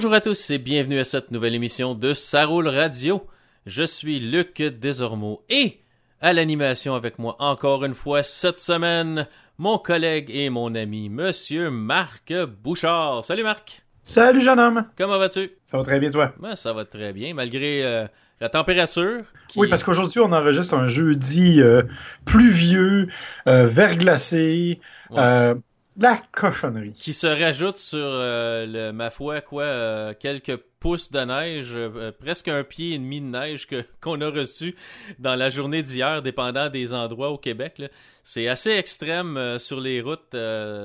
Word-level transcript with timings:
Bonjour 0.00 0.14
à 0.14 0.22
tous 0.22 0.48
et 0.48 0.56
bienvenue 0.56 0.98
à 0.98 1.04
cette 1.04 1.30
nouvelle 1.30 1.54
émission 1.54 1.94
de 1.94 2.14
Saroule 2.14 2.68
Radio. 2.68 3.26
Je 3.66 3.82
suis 3.82 4.18
Luc 4.18 4.62
Desormeaux 4.62 5.44
et 5.50 5.80
à 6.22 6.32
l'animation 6.32 6.94
avec 6.94 7.18
moi 7.18 7.36
encore 7.38 7.84
une 7.84 7.92
fois 7.92 8.22
cette 8.22 8.58
semaine, 8.58 9.26
mon 9.58 9.76
collègue 9.76 10.30
et 10.30 10.48
mon 10.48 10.74
ami, 10.74 11.10
Monsieur 11.10 11.68
Marc 11.68 12.32
Bouchard. 12.62 13.26
Salut 13.26 13.42
Marc. 13.42 13.82
Salut 14.02 14.40
jeune 14.40 14.58
homme. 14.58 14.86
Comment 14.96 15.18
vas-tu? 15.18 15.50
Ça 15.66 15.76
va 15.76 15.82
très 15.82 16.00
bien 16.00 16.10
toi? 16.10 16.32
Ben, 16.40 16.56
ça 16.56 16.72
va 16.72 16.86
très 16.86 17.12
bien, 17.12 17.34
malgré 17.34 17.84
euh, 17.84 18.06
la 18.40 18.48
température. 18.48 19.20
Oui, 19.54 19.68
parce 19.68 19.84
qu'aujourd'hui 19.84 20.20
on 20.20 20.32
enregistre 20.32 20.78
un 20.78 20.88
jeudi 20.88 21.60
euh, 21.60 21.82
pluvieux, 22.24 23.06
euh, 23.46 23.66
verglacé. 23.66 24.80
Euh, 25.10 25.56
la 25.96 26.20
cochonnerie. 26.32 26.94
Qui 26.94 27.12
se 27.12 27.26
rajoute 27.26 27.76
sur, 27.76 27.98
euh, 28.00 28.66
le, 28.66 28.92
ma 28.92 29.10
foi, 29.10 29.40
quoi, 29.40 29.64
euh, 29.64 30.14
quelques 30.18 30.56
pouces 30.78 31.10
de 31.10 31.20
neige, 31.20 31.72
euh, 31.74 32.12
presque 32.12 32.48
un 32.48 32.64
pied 32.64 32.94
et 32.94 32.98
demi 32.98 33.20
de 33.20 33.26
neige 33.26 33.66
qu'on 34.00 34.20
a 34.20 34.30
reçu 34.30 34.74
dans 35.18 35.34
la 35.34 35.50
journée 35.50 35.82
d'hier, 35.82 36.22
dépendant 36.22 36.68
des 36.68 36.94
endroits 36.94 37.30
au 37.30 37.38
Québec. 37.38 37.82
C'est 38.22 38.48
assez 38.48 38.70
extrême 38.70 39.58
sur 39.58 39.80
les 39.80 40.00
routes, 40.00 40.36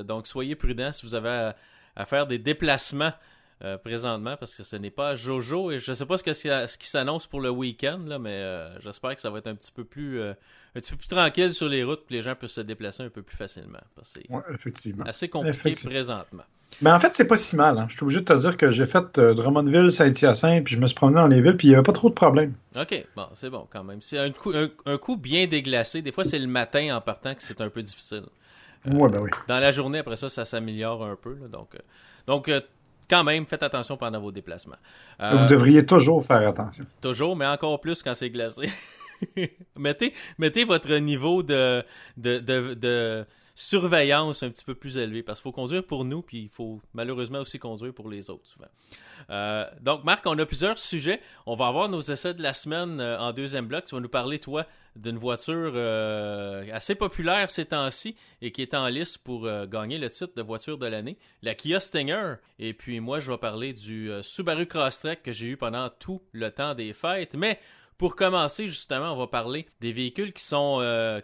donc 0.06 0.26
soyez 0.26 0.56
prudents 0.56 0.92
si 0.92 1.06
vous 1.06 1.16
avez 1.16 1.52
à, 1.96 2.06
faire 2.06 2.26
des 2.26 2.40
déplacements 2.40 3.14
présentement 3.84 4.36
parce 4.38 4.56
que 4.56 4.64
ce 4.64 4.76
n'est 4.76 4.90
pas 4.90 5.16
Jojo 5.16 5.72
et 5.72 5.80
je 5.80 5.94
sais 5.94 6.06
pas 6.06 6.18
ce, 6.18 6.24
que, 6.24 6.34
ce 6.34 6.78
qui 6.78 6.88
s'annonce 6.88 7.28
pour 7.28 7.42
le 7.42 7.50
week-end 7.50 8.00
mais 8.20 8.42
j'espère 8.80 9.16
que 9.16 9.22
ça 9.22 9.30
va 9.30 9.40
être 9.40 9.48
un 9.48 9.56
petit 9.56 9.72
peu 9.72 9.84
plus 9.84 10.22
un 10.76 10.80
petit 10.80 10.92
peu 10.92 10.98
plus 10.98 11.08
tranquille 11.08 11.54
sur 11.54 11.68
les 11.70 11.84
routes, 11.84 12.06
que 12.08 12.14
les 12.14 12.22
gens 12.22 12.36
peuvent 12.36 12.50
se 12.50 12.62
déplacer 12.62 13.04
un 13.04 13.10
peu 13.10 13.22
plus 13.22 13.38
facilement. 13.38 13.80
C'est 14.04 14.30
ouais, 14.30 14.42
effectivement. 14.54 15.06
assez 15.06 15.30
compliqué 15.30 15.58
effectivement. 15.58 15.92
présentement. 15.92 16.44
Mais 16.82 16.92
en 16.92 17.00
fait, 17.00 17.14
c'est 17.14 17.28
pas 17.28 17.38
si 17.38 17.56
mal. 17.56 17.78
Hein. 17.78 17.86
Je 17.90 17.96
suis 17.96 18.04
obligé 18.04 18.20
de 18.20 18.26
te 18.26 18.34
dire 18.34 18.58
que 18.58 18.72
j'ai 18.72 18.86
fait 18.86 19.18
euh, 19.18 19.34
Drummondville, 19.34 19.90
Saint-Hyacinthe, 19.92 20.66
puis 20.66 20.76
je 20.76 20.80
me 20.80 20.88
suis 20.88 20.96
promené 20.96 21.18
dans 21.22 21.28
les 21.28 21.42
villes, 21.42 21.56
puis 21.56 21.68
il 21.68 21.72
n'y 21.72 21.76
avait 21.76 21.84
pas 21.84 21.94
trop 21.94 22.10
de 22.10 22.14
problèmes. 22.14 22.54
OK, 22.76 23.06
bon, 23.16 23.28
c'est 23.34 23.50
bon 23.50 23.68
quand 23.70 23.84
même. 23.84 24.02
C'est 24.02 24.18
un 24.18 24.32
coup, 24.32 24.52
un, 24.54 24.70
un 24.86 24.98
coup 24.98 25.16
bien 25.16 25.48
déglacé. 25.48 26.02
Des 26.02 26.12
fois, 26.12 26.26
c'est 26.26 26.40
le 26.40 26.48
matin 26.48 26.96
en 26.98 27.02
partant 27.02 27.34
que 27.36 27.42
c'est 27.42 27.62
un 27.62 27.70
peu 27.70 27.82
difficile. 27.82 28.24
Euh, 28.88 28.92
ouais, 28.92 29.10
ben 29.10 29.20
oui. 29.20 29.30
Dans 29.48 29.60
la 29.60 29.72
journée, 29.72 30.00
après 30.00 30.18
ça, 30.18 30.30
ça 30.30 30.44
s'améliore 30.44 31.06
un 31.06 31.16
peu. 31.16 31.38
Là, 31.42 31.48
donc, 31.48 31.76
euh, 31.76 31.80
donc 32.28 32.50
quand 33.10 33.24
même, 33.24 33.46
faites 33.46 33.64
attention 33.64 33.98
pendant 33.98 34.20
vos 34.20 34.32
déplacements. 34.32 34.78
Euh, 35.22 35.36
Vous 35.38 35.48
devriez 35.48 35.86
toujours 35.86 36.26
faire 36.26 36.48
attention. 36.48 36.84
Toujours, 37.02 37.36
mais 37.36 37.46
encore 37.46 37.80
plus 37.80 38.02
quand 38.02 38.16
c'est 38.16 38.30
glacé. 38.30 38.70
mettez, 39.78 40.64
votre 40.64 40.96
niveau 40.96 41.44
de, 41.44 41.86
surveillance 43.56 44.44
un 44.44 44.50
petit 44.50 44.66
peu 44.66 44.76
plus 44.76 44.98
élevé 44.98 45.24
parce 45.24 45.40
qu'il 45.40 45.44
faut 45.44 45.54
conduire 45.54 45.86
pour 45.86 46.04
nous, 46.04 46.22
puis 46.22 46.44
il 46.44 46.50
faut 46.50 46.82
malheureusement 46.94 47.40
aussi 47.40 47.58
conduire 47.58 47.94
pour 47.94 48.10
les 48.10 48.30
autres 48.30 48.46
souvent. 48.46 48.68
Euh, 49.30 49.66
donc, 49.82 50.04
Marc, 50.04 50.26
on 50.26 50.38
a 50.38 50.46
plusieurs 50.46 50.78
sujets. 50.78 51.22
On 51.46 51.56
va 51.56 51.68
avoir 51.68 51.90
nos 51.90 52.02
essais 52.02 52.34
de 52.34 52.44
la 52.44 52.54
semaine 52.54 53.00
euh, 53.00 53.18
en 53.18 53.32
deuxième 53.32 53.66
bloc. 53.66 53.86
Tu 53.86 53.96
vas 53.96 54.02
nous 54.02 54.10
parler, 54.10 54.40
toi, 54.40 54.66
d'une 54.96 55.18
voiture 55.18 55.72
euh, 55.76 56.66
assez 56.74 56.96
populaire 56.96 57.50
ces 57.50 57.66
temps-ci 57.66 58.16
et 58.42 58.52
qui 58.52 58.62
est 58.62 58.74
en 58.74 58.88
liste 58.88 59.20
pour 59.20 59.50
gagner 59.68 59.98
le 59.98 60.10
titre 60.10 60.34
de 60.36 60.42
voiture 60.42 60.78
de 60.78 60.86
l'année, 60.86 61.18
la 61.42 61.56
Kia 61.56 61.80
Stinger. 61.80 62.36
Et 62.60 62.74
puis, 62.74 63.00
moi, 63.00 63.20
je 63.20 63.32
vais 63.32 63.38
parler 63.38 63.74
du 63.74 64.12
Subaru 64.22 64.66
Crosstrek 64.68 65.24
que 65.24 65.32
j'ai 65.32 65.48
eu 65.48 65.58
pendant 65.58 65.90
tout 65.90 66.22
le 66.32 66.52
temps 66.52 66.76
des 66.76 66.94
fêtes. 66.94 67.36
Mais 67.36 67.60
pour 67.98 68.16
commencer, 68.16 68.68
justement, 68.68 69.14
on 69.14 69.18
va 69.18 69.28
parler 69.28 69.68
des 69.82 69.92
véhicules 69.92 70.34
qui 70.34 70.44
sont, 70.44 70.80
euh, 70.82 71.22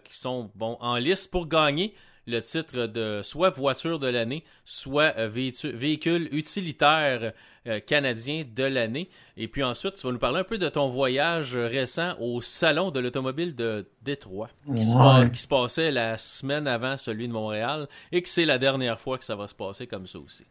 en 0.60 0.96
liste 0.96 1.30
pour 1.30 1.46
gagner 1.46 1.94
le 2.26 2.40
titre 2.40 2.86
de 2.86 3.20
soit 3.22 3.50
voiture 3.50 3.98
de 3.98 4.06
l'année, 4.06 4.44
soit 4.64 5.14
euh, 5.18 5.28
véhicule 5.28 6.28
utilitaire 6.32 7.32
euh, 7.66 7.80
canadien 7.80 8.44
de 8.54 8.64
l'année. 8.64 9.08
Et 9.36 9.48
puis 9.48 9.62
ensuite, 9.62 9.94
tu 9.96 10.06
vas 10.06 10.12
nous 10.12 10.18
parler 10.18 10.40
un 10.40 10.44
peu 10.44 10.58
de 10.58 10.68
ton 10.68 10.88
voyage 10.88 11.56
récent 11.56 12.14
au 12.20 12.40
salon 12.42 12.90
de 12.90 13.00
l'automobile 13.00 13.54
de 13.54 13.88
Détroit, 14.02 14.48
qui, 14.66 14.70
Ouais. 14.72 14.80
se, 14.80 15.28
qui 15.28 15.40
se 15.40 15.48
passait 15.48 15.90
la 15.90 16.18
semaine 16.18 16.66
avant 16.66 16.98
celui 16.98 17.28
de 17.28 17.32
Montréal, 17.32 17.88
et 18.10 18.20
que 18.20 18.28
c'est 18.28 18.44
la 18.44 18.58
dernière 18.58 19.00
fois 19.00 19.16
que 19.16 19.24
ça 19.24 19.36
va 19.36 19.46
se 19.48 19.54
passer 19.54 19.86
comme 19.86 20.06
ça 20.06 20.18
aussi. 20.18 20.44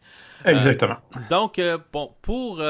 Exactement. 0.45 0.95
Euh, 1.15 1.19
donc, 1.29 1.59
euh, 1.59 1.77
bon, 1.91 2.11
pour, 2.21 2.61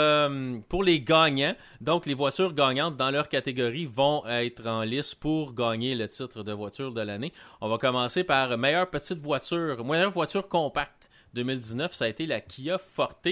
pour 0.67 0.83
les 0.83 1.01
gagnants, 1.01 1.55
donc 1.79 2.05
les 2.05 2.13
voitures 2.13 2.53
gagnantes 2.53 2.97
dans 2.97 3.11
leur 3.11 3.29
catégorie 3.29 3.85
vont 3.85 4.23
être 4.27 4.65
en 4.67 4.81
liste 4.81 5.15
pour 5.15 5.53
gagner 5.53 5.95
le 5.95 6.07
titre 6.07 6.43
de 6.43 6.51
voiture 6.51 6.91
de 6.93 7.01
l'année. 7.01 7.31
On 7.61 7.69
va 7.69 7.77
commencer 7.77 8.23
par 8.23 8.57
meilleure 8.57 8.89
petite 8.89 9.19
voiture, 9.19 9.83
meilleure 9.85 10.11
voiture 10.11 10.47
compacte 10.47 11.09
2019, 11.33 11.93
ça 11.93 12.05
a 12.05 12.07
été 12.09 12.25
la 12.25 12.41
Kia 12.41 12.77
Forte. 12.77 13.27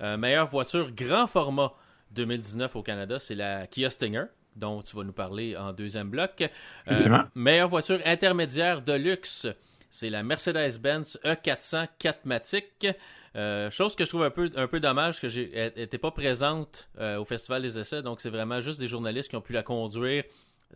Euh, 0.00 0.16
meilleure 0.16 0.46
voiture 0.46 0.90
grand 0.92 1.26
format 1.26 1.72
2019 2.12 2.76
au 2.76 2.82
Canada, 2.82 3.18
c'est 3.18 3.34
la 3.34 3.66
Kia 3.66 3.90
Stinger 3.90 4.24
dont 4.56 4.82
tu 4.82 4.96
vas 4.96 5.04
nous 5.04 5.12
parler 5.12 5.56
en 5.56 5.72
deuxième 5.72 6.10
bloc. 6.10 6.48
Euh, 6.88 7.22
meilleure 7.34 7.68
voiture 7.68 8.00
intermédiaire 8.04 8.82
de 8.82 8.94
luxe, 8.94 9.46
c'est 9.90 10.10
la 10.10 10.22
Mercedes-Benz 10.22 11.18
E400 11.24 11.88
4matic. 12.00 12.94
Euh, 13.36 13.70
chose 13.70 13.94
que 13.94 14.04
je 14.04 14.10
trouve 14.10 14.22
un 14.22 14.30
peu, 14.30 14.50
un 14.56 14.66
peu 14.66 14.80
dommage 14.80 15.20
que 15.20 15.26
n'était 15.26 15.98
pas 15.98 16.10
présente 16.10 16.88
euh, 16.98 17.18
au 17.18 17.24
Festival 17.24 17.62
des 17.62 17.78
essais, 17.78 18.02
donc 18.02 18.20
c'est 18.20 18.30
vraiment 18.30 18.60
juste 18.60 18.80
des 18.80 18.88
journalistes 18.88 19.28
qui 19.28 19.36
ont 19.36 19.42
pu 19.42 19.52
la 19.52 19.62
conduire 19.62 20.24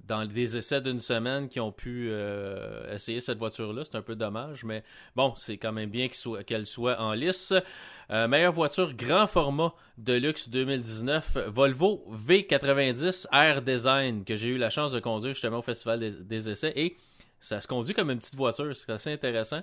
dans 0.07 0.25
des 0.25 0.57
essais 0.57 0.81
d'une 0.81 1.01
semaine 1.01 1.49
qui 1.49 1.61
ont 1.61 1.73
pu 1.73 2.09
euh, 2.11 2.95
essayer 2.95 3.21
cette 3.21 3.39
voiture-là. 3.39 3.83
C'est 3.85 3.97
un 3.97 4.03
peu 4.03 4.17
dommage, 4.17 4.65
mais 4.65 4.83
bon, 5.17 5.35
c'est 5.37 5.57
quand 5.57 5.73
même 5.73 5.91
bien 5.91 6.09
qu'elle 6.47 6.67
soit, 6.67 7.01
en 7.01 7.13
lice. 7.13 7.53
Euh, 8.11 8.27
meilleure 8.27 8.53
voiture 8.53 8.95
grand 8.95 9.27
format 9.27 9.73
de 9.99 10.15
luxe 10.15 10.49
2019, 10.49 11.39
Volvo 11.49 12.05
V90 12.27 13.27
Air 13.33 13.63
Design, 13.63 14.25
que 14.25 14.37
j'ai 14.37 14.49
eu 14.49 14.59
la 14.59 14.71
chance 14.71 14.93
de 14.93 15.01
conduire 15.01 15.35
justement 15.35 15.59
au 15.59 15.63
Festival 15.63 16.01
des, 16.01 16.11
des 16.11 16.51
essais. 16.51 16.73
Et 16.77 16.97
ça 17.41 17.61
se 17.61 17.67
conduit 17.67 17.95
comme 17.95 18.11
une 18.11 18.19
petite 18.19 18.37
voiture, 18.37 18.75
c'est 18.75 18.91
assez 18.91 19.13
intéressant. 19.13 19.61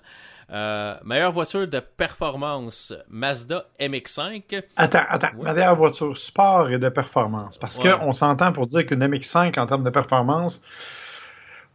Euh, 0.52 0.96
meilleure 1.04 1.32
voiture 1.32 1.68
de 1.68 1.80
performance, 1.80 2.94
Mazda 3.10 3.66
MX5. 3.80 4.64
Attends, 4.76 5.00
attends. 5.08 5.36
Ouais. 5.38 5.54
Meilleure 5.54 5.76
voiture 5.76 6.18
sport 6.18 6.70
et 6.70 6.80
de 6.80 6.90
performance. 6.90 7.58
Parce 7.58 7.78
ouais. 7.78 7.96
qu'on 7.98 8.14
s'entend 8.14 8.52
pour 8.52 8.66
dire 8.66 8.86
qu'une 8.86 9.06
MX5 9.06 9.60
en 9.60 9.68
termes 9.68 9.84
de 9.84 9.90
performance, 9.90 10.62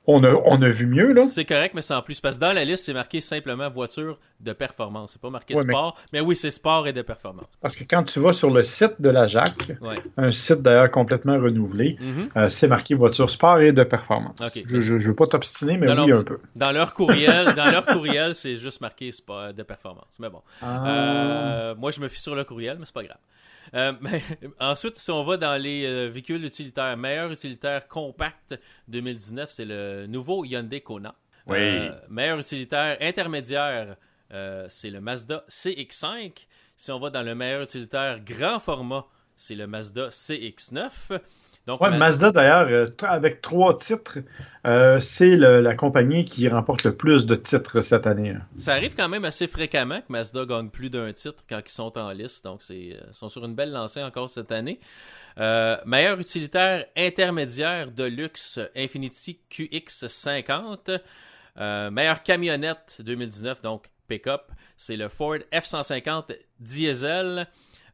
on 0.06 0.24
a, 0.24 0.34
on 0.46 0.60
a 0.62 0.68
vu 0.68 0.86
mieux, 0.86 1.12
là. 1.12 1.22
C'est 1.26 1.44
correct, 1.44 1.74
mais 1.74 1.82
c'est 1.82 1.94
en 1.94 2.02
plus. 2.02 2.20
Parce 2.20 2.36
que 2.36 2.40
dans 2.40 2.52
la 2.52 2.64
liste, 2.64 2.84
c'est 2.84 2.92
marqué 2.92 3.20
simplement 3.20 3.70
voiture 3.70 4.18
de 4.40 4.52
performance. 4.52 5.12
C'est 5.12 5.22
pas 5.22 5.30
marqué 5.30 5.54
ouais, 5.54 5.62
sport. 5.62 5.96
Mais... 6.12 6.20
mais... 6.20 6.26
oui, 6.26 6.34
c'est 6.34 6.50
sport 6.50 6.88
et 6.88 6.92
de 6.92 7.02
performance. 7.02 7.46
Parce 7.60 7.76
que 7.76 7.84
quand 7.84 8.02
tu 8.02 8.18
vas 8.18 8.32
sur 8.32 8.50
le 8.50 8.62
site 8.64 9.00
de 9.00 9.10
la 9.10 9.28
JAC, 9.28 9.72
ouais. 9.80 10.02
un 10.16 10.30
site 10.30 10.60
d'ailleurs 10.62 10.90
complètement 10.90 11.38
renouvelé, 11.38 11.96
mm 12.00 12.04
-hmm. 12.04 12.28
euh, 12.36 12.48
c'est 12.48 12.68
marqué 12.68 12.94
voiture 12.94 13.30
sport 13.30 13.60
et 13.60 13.72
de 13.72 13.84
performance. 13.84 14.40
Okay. 14.40 14.64
Je, 14.66 14.80
je, 14.80 14.98
je, 14.98 15.08
veux 15.08 15.14
pas 15.14 15.26
t'obstiner, 15.26 15.76
mais 15.76 15.86
non, 15.86 16.04
oui, 16.04 16.10
non, 16.10 16.18
un 16.20 16.24
peu. 16.24 16.38
Dans 16.56 16.72
leur 16.72 16.92
courriel, 16.94 17.54
dans 17.54 17.70
leur 17.70 17.86
courriel, 17.86 18.34
c'est 18.34 18.56
juste 18.56 18.80
marqué 18.80 19.12
sport 19.12 19.54
de 19.54 19.62
performance. 19.62 20.14
Mais 20.18 20.30
bon. 20.30 20.42
Ah. 20.60 20.66
Euh, 20.90 21.74
moi, 21.76 21.90
je 21.92 22.00
me 22.00 22.08
fie 22.08 22.20
sur 22.20 22.34
le 22.34 22.44
courriel, 22.44 22.76
mais 22.78 22.86
c'est 22.86 22.94
pas 23.00 23.04
grave. 23.04 23.22
Euh, 23.74 23.92
mais, 24.00 24.22
ensuite, 24.60 24.96
si 24.96 25.10
on 25.10 25.22
va 25.24 25.36
dans 25.36 25.60
les 25.60 25.84
euh, 25.84 26.08
véhicules 26.08 26.44
utilitaires, 26.44 26.96
meilleur 26.96 27.30
utilitaire 27.30 27.88
compact 27.88 28.58
2019, 28.88 29.50
c'est 29.50 29.64
le 29.64 30.06
nouveau 30.06 30.44
Hyundai 30.44 30.80
Kona. 30.80 31.14
Oui. 31.46 31.58
Euh, 31.58 31.92
meilleur 32.08 32.38
utilitaire 32.38 32.96
intermédiaire, 33.00 33.96
euh, 34.32 34.66
c'est 34.68 34.90
le 34.90 35.00
Mazda 35.00 35.44
CX5. 35.48 36.46
Si 36.76 36.90
on 36.90 36.98
va 36.98 37.10
dans 37.10 37.22
le 37.22 37.34
meilleur 37.34 37.62
utilitaire 37.62 38.20
grand 38.20 38.60
format, 38.60 39.06
c'est 39.36 39.54
le 39.54 39.66
Mazda 39.66 40.08
CX9. 40.08 41.20
Donc, 41.66 41.80
ouais, 41.80 41.96
Mazda, 41.96 42.32
d'ailleurs, 42.32 42.66
euh, 42.68 42.86
avec 43.02 43.40
trois 43.40 43.76
titres, 43.76 44.18
euh, 44.66 44.98
c'est 44.98 45.36
la 45.36 45.74
compagnie 45.76 46.24
qui 46.24 46.48
remporte 46.48 46.82
le 46.82 46.96
plus 46.96 47.24
de 47.24 47.36
titres 47.36 47.80
cette 47.82 48.06
année. 48.06 48.30
Hein. 48.30 48.42
Ça 48.56 48.72
arrive 48.72 48.96
quand 48.96 49.08
même 49.08 49.24
assez 49.24 49.46
fréquemment 49.46 50.00
que 50.00 50.10
Mazda 50.10 50.44
gagne 50.44 50.70
plus 50.70 50.90
d'un 50.90 51.12
titre 51.12 51.44
quand 51.48 51.60
ils 51.64 51.70
sont 51.70 51.96
en 51.96 52.10
liste. 52.10 52.44
Donc, 52.44 52.68
ils 52.70 52.98
sont 53.12 53.28
sur 53.28 53.44
une 53.44 53.54
belle 53.54 53.70
lancée 53.70 54.02
encore 54.02 54.28
cette 54.28 54.50
année. 54.50 54.80
Euh, 55.38 55.76
meilleur 55.86 56.18
utilitaire 56.18 56.86
intermédiaire 56.96 57.90
de 57.90 58.04
luxe 58.04 58.60
Infiniti 58.76 59.40
QX50. 59.50 61.00
Euh, 61.58 61.90
meilleure 61.90 62.22
camionnette 62.22 63.00
2019, 63.04 63.60
donc 63.62 63.90
pick-up, 64.08 64.50
c'est 64.76 64.96
le 64.96 65.08
Ford 65.08 65.38
F-150 65.52 66.34
diesel. 66.60 67.46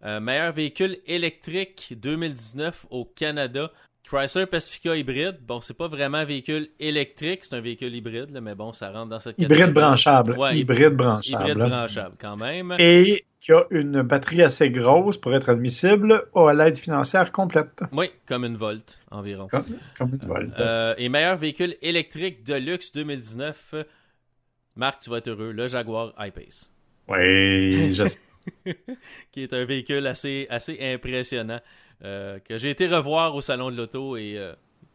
Euh, 0.04 0.20
meilleur 0.20 0.52
véhicule 0.52 0.98
électrique 1.06 1.94
2019 1.96 2.86
au 2.90 3.04
Canada. 3.04 3.70
Chrysler 4.08 4.46
Pacifica 4.46 4.96
hybride. 4.96 5.38
Bon, 5.46 5.60
c'est 5.60 5.76
pas 5.76 5.88
vraiment 5.88 6.18
un 6.18 6.24
véhicule 6.24 6.68
électrique, 6.80 7.44
c'est 7.44 7.54
un 7.54 7.60
véhicule 7.60 7.94
hybride, 7.94 8.30
là, 8.30 8.40
mais 8.40 8.54
bon, 8.54 8.72
ça 8.72 8.90
rentre 8.90 9.10
dans 9.10 9.18
cette 9.18 9.36
catégorie. 9.36 9.60
Hybride 9.60 9.74
branchable. 9.74 10.38
Ouais, 10.38 10.56
hybride 10.56 10.94
branchable. 10.94 11.50
Hybride 11.50 11.68
branchable, 11.68 12.16
quand 12.18 12.36
même. 12.36 12.74
Et 12.78 13.26
qui 13.40 13.52
a 13.52 13.64
une 13.70 14.02
batterie 14.02 14.42
assez 14.42 14.70
grosse 14.70 15.18
pour 15.18 15.34
être 15.34 15.50
admissible 15.50 16.24
à 16.34 16.54
l'aide 16.54 16.78
financière 16.78 17.32
complète. 17.32 17.82
Oui, 17.92 18.10
comme 18.26 18.44
une 18.44 18.56
Volt 18.56 18.98
environ. 19.10 19.48
Comme, 19.48 19.64
comme 19.98 20.10
une 20.20 20.26
Volt. 20.26 20.58
Euh, 20.58 20.94
et 20.96 21.08
meilleur 21.08 21.36
véhicule 21.36 21.76
électrique 21.82 22.44
de 22.44 22.54
luxe 22.54 22.92
2019. 22.92 23.74
Marc, 24.76 25.00
tu 25.00 25.10
vas 25.10 25.18
être 25.18 25.28
heureux, 25.28 25.52
le 25.52 25.68
Jaguar 25.68 26.14
I-Pace. 26.18 26.70
Oui, 27.08 27.94
je 27.94 28.04
qui 29.32 29.42
est 29.42 29.52
un 29.52 29.64
véhicule 29.64 30.06
assez, 30.06 30.46
assez 30.50 30.78
impressionnant 30.80 31.60
que 32.00 32.58
j'ai 32.58 32.70
été 32.70 32.86
revoir 32.86 33.34
au 33.34 33.40
salon 33.40 33.72
de 33.72 33.76
l'auto 33.76 34.16
et 34.16 34.38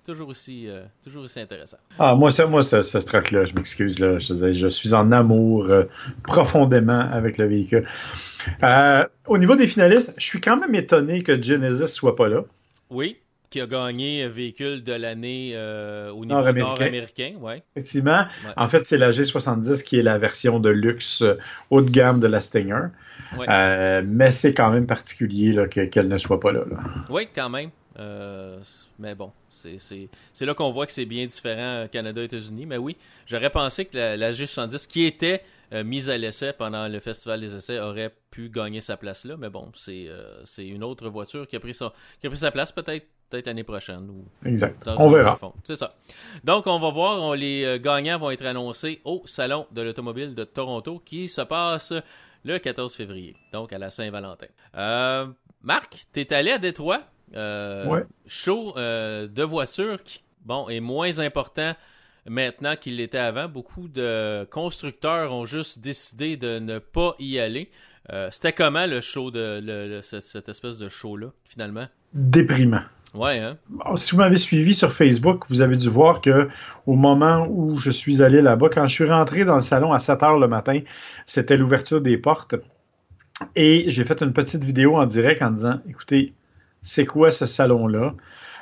toujours 0.06 0.30
aussi, 0.30 0.70
toujours 1.04 1.26
aussi 1.26 1.42
intéressant. 1.42 1.76
Ah, 2.00 2.16
moi, 2.16 2.32
ça, 2.32 2.46
moi, 2.46 2.62
ce, 2.64 2.82
ce 2.82 2.98
truc-là, 2.98 3.44
je 3.44 3.54
m'excuse, 3.56 4.00
là, 4.00 4.20
je, 4.20 4.54
je, 4.54 4.68
suis 4.70 4.94
en 4.94 5.12
amour 5.12 5.70
profondément 6.24 7.02
avec 7.12 7.38
le 7.38 7.48
véhicule. 7.48 7.86
au 9.28 9.38
niveau 9.38 9.58
des 9.58 9.68
finalistes, 9.68 10.14
je 10.18 10.26
suis 10.26 10.40
quand 10.40 10.58
même 10.58 10.76
étonné 10.76 11.24
que 11.24 11.42
Genesis 11.42 11.88
soit 11.88 12.16
pas 12.16 12.30
là. 12.30 12.44
Oui, 12.90 13.18
qui 13.54 13.62
a 13.62 13.68
gagné 13.68 14.28
véhicule 14.28 14.84
de 14.84 14.94
l'année 14.94 15.52
euh, 15.54 16.10
au 16.10 16.26
niveau 16.26 16.52
nord-américain. 16.54 17.36
ouais. 17.40 17.62
Effectivement. 17.76 18.26
En 18.58 18.68
fait, 18.68 18.84
c'est 18.84 18.98
la 18.98 19.12
G70 19.12 19.84
qui 19.84 20.00
est 20.00 20.02
la 20.02 20.18
version 20.18 20.60
de 20.60 20.72
luxe 20.72 21.22
euh, 21.22 21.38
haut 21.70 21.84
de 21.84 21.92
gamme 21.92 22.20
de 22.20 22.26
la 22.26 22.42
Stinger. 22.42 22.88
Euh, 23.38 24.02
mais 24.04 24.32
c'est 24.32 24.56
quand 24.56 24.72
même 24.72 24.88
particulier 24.88 25.56
qu'elle 25.70 26.08
ne 26.08 26.18
soit 26.18 26.40
pas 26.40 26.52
là. 26.52 26.62
Oui, 27.12 27.28
quand 27.36 27.50
même. 27.50 27.70
mais 28.98 29.14
bon, 29.14 29.32
c'est 29.52 30.46
là 30.48 30.56
qu'on 30.56 30.72
voit 30.72 30.88
que 30.88 30.92
c'est 30.92 31.06
bien 31.06 31.28
différent 31.28 31.86
Canada 31.92 32.24
États-Unis. 32.24 32.66
Mais 32.66 32.78
oui, 32.78 32.98
j'aurais 33.28 33.52
pensé 33.52 33.86
que 33.86 33.96
la, 33.96 34.32
G70, 34.32 34.88
qui 34.88 35.06
était 35.06 35.44
mise 35.86 36.10
à 36.10 36.18
l'essai 36.18 36.54
pendant 36.54 36.88
le 36.88 37.00
Festival 37.00 37.40
des 37.40 37.56
essais, 37.56 37.80
aurait 37.80 38.16
pu 38.32 38.50
gagner 38.50 38.82
sa 38.82 38.98
place 38.98 39.26
là. 39.26 39.38
Mais 39.38 39.52
bon, 39.52 39.72
c'est 39.76 40.08
une 40.58 40.84
autre 40.84 41.08
voiture 41.10 41.48
qui 41.48 41.56
a 41.56 41.60
pris, 41.60 41.74
qui 41.74 42.28
a 42.28 42.30
pris 42.32 42.38
sa 42.38 42.50
place 42.50 42.72
peut-être 42.72 43.06
peut-être 43.34 43.48
l'année 43.48 43.64
prochaine. 43.64 44.10
Ou 44.10 44.48
exact. 44.48 44.88
On 44.98 45.10
verra. 45.10 45.38
C'est 45.64 45.76
ça. 45.76 45.96
Donc, 46.44 46.68
on 46.68 46.80
va 46.80 46.92
voir. 46.92 47.36
les 47.36 47.64
euh, 47.64 47.80
gagnants 47.80 48.20
vont 48.20 48.30
être 48.30 48.46
annoncés 48.46 49.02
au 49.06 49.24
Salon 49.26 49.66
de 49.72 49.82
l'Automobile 49.82 50.36
de 50.36 50.44
Toronto 50.44 51.02
qui 51.04 51.28
se 51.28 51.42
passe 51.42 51.94
le 52.44 52.60
14 52.60 52.94
février, 52.96 53.36
donc 53.52 53.74
à 53.74 53.80
la 53.80 53.90
Saint-Valentin. 53.90 54.48
Euh, 54.76 55.26
Marc, 55.62 56.04
tu 56.14 56.20
es 56.20 56.34
allé 56.34 56.52
à 56.52 56.60
Détroit. 56.60 57.02
Euh, 57.36 58.04
Show 58.28 58.78
euh, 58.78 59.28
de 59.28 59.42
voitures 59.42 60.04
qui, 60.04 60.22
bon, 60.46 60.70
est 60.70 60.82
moins 60.82 61.18
important 61.18 61.74
maintenant 62.28 62.76
qu'il 62.76 62.98
l'était 62.98 63.18
avant. 63.18 63.48
Beaucoup 63.48 63.88
de 63.88 64.48
constructeurs 64.52 65.34
ont 65.34 65.46
juste 65.46 65.80
décidé 65.80 66.38
de 66.38 66.60
ne 66.60 66.78
pas 66.78 67.16
y 67.18 67.40
aller. 67.40 67.72
C'était 68.32 68.52
comment 68.52 68.86
le 68.86 69.00
show 69.00 69.32
de 69.32 70.02
cette 70.04 70.50
espèce 70.50 70.78
de 70.78 70.90
show-là, 70.90 71.32
finalement? 71.46 71.88
Déprimant. 72.14 72.84
Ouais, 73.14 73.40
hein? 73.40 73.58
Si 73.96 74.12
vous 74.12 74.18
m'avez 74.18 74.38
suivi 74.38 74.74
sur 74.74 74.96
Facebook, 74.96 75.44
vous 75.50 75.62
avez 75.62 75.78
dû 75.78 75.88
voir 75.88 76.22
que 76.22 76.50
au 76.88 76.96
moment 76.96 77.48
où 77.48 77.78
je 77.78 77.92
suis 77.92 78.24
allé 78.24 78.42
là-bas, 78.42 78.70
quand 78.74 78.88
je 78.88 78.94
suis 78.94 79.06
rentré 79.06 79.46
dans 79.46 79.56
le 79.56 79.62
salon 79.62 79.94
à 79.94 80.00
7 80.00 80.24
heures 80.24 80.40
le 80.40 80.48
matin, 80.48 80.80
c'était 81.28 81.58
l'ouverture 81.58 82.02
des 82.02 82.18
portes. 82.18 82.56
Et 83.56 83.86
j'ai 83.88 84.04
fait 84.04 84.22
une 84.22 84.34
petite 84.34 84.64
vidéo 84.64 84.96
en 84.96 85.06
direct 85.06 85.42
en 85.42 85.52
disant 85.52 85.80
écoutez, 85.88 86.34
c'est 86.82 87.06
quoi 87.06 87.30
ce 87.30 87.46
salon-là? 87.46 88.16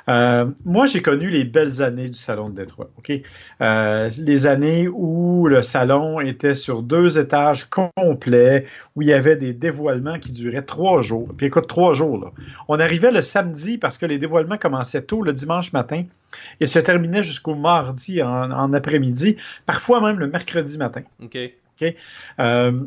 Euh, 0.08 0.50
moi, 0.64 0.86
j'ai 0.86 1.02
connu 1.02 1.30
les 1.30 1.44
belles 1.44 1.82
années 1.82 2.08
du 2.08 2.18
salon 2.18 2.48
de 2.50 2.54
Détroit. 2.54 2.90
Ok, 2.98 3.12
euh, 3.60 4.10
les 4.18 4.46
années 4.46 4.88
où 4.88 5.46
le 5.46 5.62
salon 5.62 6.20
était 6.20 6.54
sur 6.54 6.82
deux 6.82 7.18
étages 7.18 7.68
complets, 7.70 8.66
où 8.96 9.02
il 9.02 9.08
y 9.08 9.12
avait 9.12 9.36
des 9.36 9.52
dévoilements 9.52 10.18
qui 10.18 10.32
duraient 10.32 10.62
trois 10.62 11.02
jours. 11.02 11.28
Puis 11.36 11.46
écoute, 11.46 11.66
trois 11.66 11.94
jours. 11.94 12.18
Là. 12.18 12.32
On 12.68 12.78
arrivait 12.80 13.12
le 13.12 13.22
samedi 13.22 13.78
parce 13.78 13.98
que 13.98 14.06
les 14.06 14.18
dévoilements 14.18 14.58
commençaient 14.58 15.02
tôt 15.02 15.22
le 15.22 15.32
dimanche 15.32 15.72
matin 15.72 16.04
et 16.60 16.66
se 16.66 16.78
terminaient 16.78 17.22
jusqu'au 17.22 17.54
mardi 17.54 18.22
en, 18.22 18.72
après-midi, 18.72 19.36
parfois 19.66 20.00
même 20.00 20.18
le 20.18 20.28
mercredi 20.28 20.78
matin. 20.78 21.02
OK. 21.22 21.38
OK? 21.80 21.94
Euh, 22.38 22.84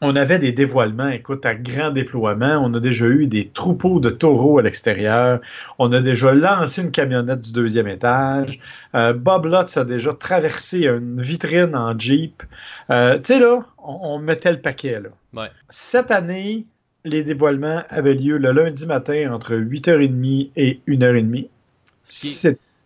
on 0.00 0.16
avait 0.16 0.38
des 0.38 0.52
dévoilements, 0.52 1.08
écoute, 1.08 1.46
à 1.46 1.54
grand 1.54 1.90
déploiement. 1.90 2.60
On 2.62 2.74
a 2.74 2.80
déjà 2.80 3.06
eu 3.06 3.26
des 3.26 3.48
troupeaux 3.48 4.00
de 4.00 4.10
taureaux 4.10 4.58
à 4.58 4.62
l'extérieur. 4.62 5.40
On 5.78 5.92
a 5.92 6.00
déjà 6.00 6.34
lancé 6.34 6.82
une 6.82 6.90
camionnette 6.90 7.40
du 7.40 7.52
deuxième 7.52 7.88
étage. 7.88 8.58
Euh, 8.94 9.12
Bob 9.12 9.46
Lutz 9.46 9.76
a 9.76 9.84
déjà 9.84 10.12
traversé 10.12 10.86
une 10.86 11.20
vitrine 11.20 11.74
en 11.76 11.98
Jeep. 11.98 12.42
Euh, 12.90 13.16
tu 13.18 13.24
sais, 13.24 13.38
là, 13.38 13.60
on, 13.78 14.18
mettait 14.18 14.52
le 14.52 14.60
paquet, 14.60 15.00
là. 15.00 15.48
Cette 15.70 16.10
année, 16.10 16.66
les 17.04 17.22
dévoilements 17.22 17.82
avaient 17.88 18.14
lieu 18.14 18.38
le 18.38 18.52
lundi 18.52 18.86
matin 18.86 19.32
entre 19.32 19.54
8h30 19.54 20.50
et 20.56 20.80
1h30. 20.88 21.48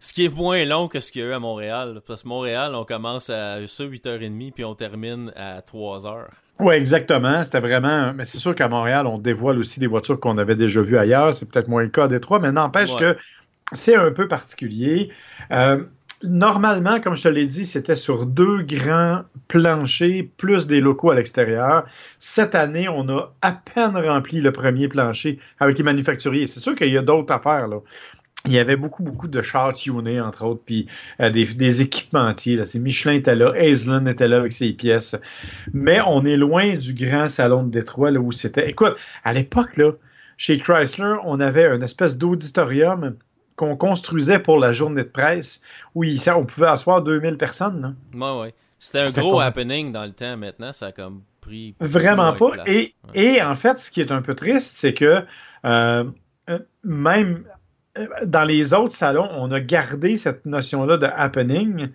Ce 0.01 0.13
qui 0.13 0.25
est 0.25 0.35
moins 0.35 0.65
long 0.65 0.89
que 0.89 1.01
ce 1.01 1.11
qu'il 1.11 1.23
y 1.23 1.25
a 1.25 1.29
eu 1.29 1.33
à 1.33 1.41
Montréal. 1.41 2.01
Parce 2.07 2.23
que 2.23 2.29
Montréal, 2.29 2.75
on 2.75 2.85
commence 2.85 3.31
à 3.31 3.67
ça 3.67 3.85
8h30 3.85 4.53
puis 4.53 4.65
on 4.65 4.75
termine 4.75 5.33
à 5.35 5.61
3h. 5.61 6.27
Oui, 6.61 6.75
exactement. 6.75 7.45
C'était 7.45 7.61
vraiment. 7.61 8.13
Mais 8.15 8.25
c'est 8.25 8.39
sûr 8.39 8.55
qu'à 8.55 8.69
Montréal, 8.69 9.07
on 9.07 9.19
dévoile 9.19 9.59
aussi 9.59 9.79
des 9.79 9.87
voitures 9.87 10.19
qu'on 10.19 10.39
avait 10.39 10.57
déjà 10.57 10.81
vues 10.83 10.99
ailleurs. 10.99 11.35
C'est 11.35 11.49
peut-être 11.49 11.69
moins 11.69 11.83
le 11.83 11.89
cas 11.89 12.05
à 12.05 12.09
Détroit, 12.09 12.41
mais 12.41 12.51
n'empêche 12.51 12.97
que 12.97 13.17
c'est 13.73 13.95
un 13.95 14.11
peu 14.11 14.27
particulier. 14.27 15.11
Euh, 15.53 15.85
normalement, 16.25 17.01
comme 17.01 17.17
je 17.17 17.23
te 17.23 17.29
l'ai 17.29 17.47
dit, 17.47 17.65
c'était 17.65 17.95
sur 17.95 18.27
deux 18.27 18.63
grands 18.63 19.23
planchers, 19.47 20.25
plus 20.37 20.67
des 20.67 20.81
locaux 20.81 21.11
à 21.11 21.15
l'extérieur. 21.15 21.85
Cette 22.19 22.57
année, 22.57 22.89
on 22.89 23.09
a 23.09 23.35
à 23.41 23.53
peine 23.53 23.97
rempli 23.97 24.41
le 24.41 24.51
premier 24.51 24.89
plancher 24.89 25.39
avec 25.61 25.79
les 25.79 25.85
manufacturiers. 25.85 26.49
C'est 26.49 26.61
sûr 26.61 26.75
qu'il 26.75 26.89
y 26.89 26.99
a 26.99 27.03
d'autres 27.03 27.33
affaires, 27.33 27.69
là 27.69 27.79
il 28.47 28.53
y 28.53 28.59
avait 28.59 28.77
beaucoup, 28.77 29.03
beaucoup 29.03 29.29
de 29.29 29.43
chars 29.43 29.75
tunés, 29.75 30.21
entre 30.21 30.45
autres, 30.45 30.63
puis 30.65 30.87
euh, 31.21 31.31
des, 31.31 31.45
des, 31.45 31.83
équipementiers. 31.83 32.57
Là. 32.57 32.65
Michelin 32.77 33.13
était 33.15 33.35
là, 33.35 33.53
Aislinn 33.57 34.07
était 34.07 34.29
là 34.29 34.37
avec 34.37 34.53
ses 34.53 34.73
pièces. 34.73 35.17
Mais 35.73 36.01
on 36.07 36.25
est 36.25 36.37
loin 36.37 36.77
du 36.77 36.95
grand 36.95 37.29
salon 37.29 37.65
de 37.65 37.71
Détroit, 37.71 38.11
là, 38.11 38.21
où 38.21 38.33
c'était... 38.33 38.69
Écoute, 38.69 38.97
à 39.25 39.33
l'époque, 39.33 39.77
là, 39.77 39.93
chez 40.37 40.59
Chrysler, 40.59 41.17
on 41.25 41.41
avait 41.41 41.67
une 41.67 41.83
espèce 41.83 42.17
d'auditorium 42.17 43.17
qu'on 43.57 43.77
construisait 43.77 44.39
pour 44.39 44.59
la 44.59 44.73
journée 44.73 45.03
de 45.03 45.09
presse, 45.09 45.61
où 45.95 46.05
on 46.05 46.47
pouvait 46.47 46.69
asseoir 46.69 47.03
2000 47.03 47.37
personnes. 47.37 47.97
Là. 48.15 48.39
Ouais, 48.41 48.55
C'était 48.79 49.01
un 49.01 49.09
gros 49.09 49.41
happening 49.41 49.91
dans 49.93 50.05
le 50.05 50.13
temps. 50.13 50.37
Maintenant, 50.37 50.73
ça 50.73 50.87
a 50.87 50.93
comme 50.93 51.23
pris... 51.41 51.75
Vraiment 51.81 52.33
pas. 52.35 52.53
Et, 52.67 52.95
et 53.15 53.43
en 53.43 53.57
fait, 53.57 53.79
ce 53.81 53.91
qui 53.91 54.01
est 54.01 54.13
un 54.13 54.23
peu 54.23 54.35
triste, 54.35 54.77
c'est 54.77 54.95
que... 54.95 55.25
Euh, 55.65 56.05
euh 56.49 56.59
même 56.85 57.45
dans 58.25 58.45
les 58.45 58.75
autres 58.75 58.95
salons, 58.95 59.29
on 59.37 59.51
a 59.51 59.61
gardé 59.61 60.17
cette 60.17 60.47
notion-là 60.47 60.97
de 60.97 61.07
happening, 61.07 61.89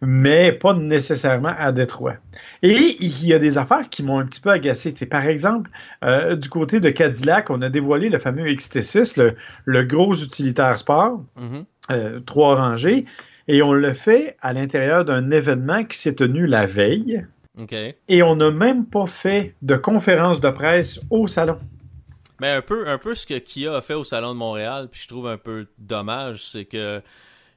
mais 0.00 0.52
pas 0.52 0.74
nécessairement 0.74 1.54
à 1.58 1.72
Détroit. 1.72 2.16
Et 2.62 2.96
il 3.00 3.26
y 3.26 3.32
a 3.32 3.38
des 3.38 3.58
affaires 3.58 3.88
qui 3.88 4.02
m'ont 4.02 4.18
un 4.18 4.26
petit 4.26 4.40
peu 4.40 4.50
agacé. 4.50 4.92
par 5.06 5.26
exemple, 5.26 5.70
euh, 6.04 6.36
du 6.36 6.48
côté 6.48 6.80
de 6.80 6.90
Cadillac, 6.90 7.50
on 7.50 7.62
a 7.62 7.70
dévoilé 7.70 8.08
le 8.08 8.18
fameux 8.18 8.46
XT6, 8.46 9.34
le, 9.66 9.82
gros 9.82 10.14
utilitaire 10.14 10.78
sport, 10.78 11.22
mm-hmm. 11.38 11.64
euh, 11.92 12.20
trois 12.20 12.56
rangées, 12.56 13.04
et 13.48 13.62
on 13.62 13.72
le 13.72 13.92
fait 13.92 14.36
à 14.40 14.52
l'intérieur 14.52 15.04
d'un 15.04 15.30
événement 15.30 15.84
qui 15.84 15.98
s'est 15.98 16.14
tenu 16.14 16.46
la 16.46 16.66
veille. 16.66 17.26
Et 18.08 18.22
on 18.22 18.36
n'a 18.36 18.50
même 18.50 18.84
pas 18.84 19.06
fait 19.06 19.54
de 19.62 19.76
conférence 19.76 20.40
de 20.40 20.50
presse 20.50 21.00
au 21.10 21.26
salon. 21.26 21.58
Mais 22.40 22.50
un 22.50 22.62
peu, 22.62 22.88
un 22.88 22.98
peu 22.98 23.14
ce 23.14 23.26
que 23.26 23.38
Kia 23.38 23.76
a 23.76 23.80
fait 23.80 23.94
au 23.94 24.04
Salon 24.04 24.32
de 24.32 24.38
Montréal, 24.38 24.88
puis 24.90 25.00
je 25.02 25.08
trouve 25.08 25.28
un 25.28 25.38
peu 25.38 25.66
dommage, 25.78 26.44
c'est 26.44 26.64
que 26.64 27.02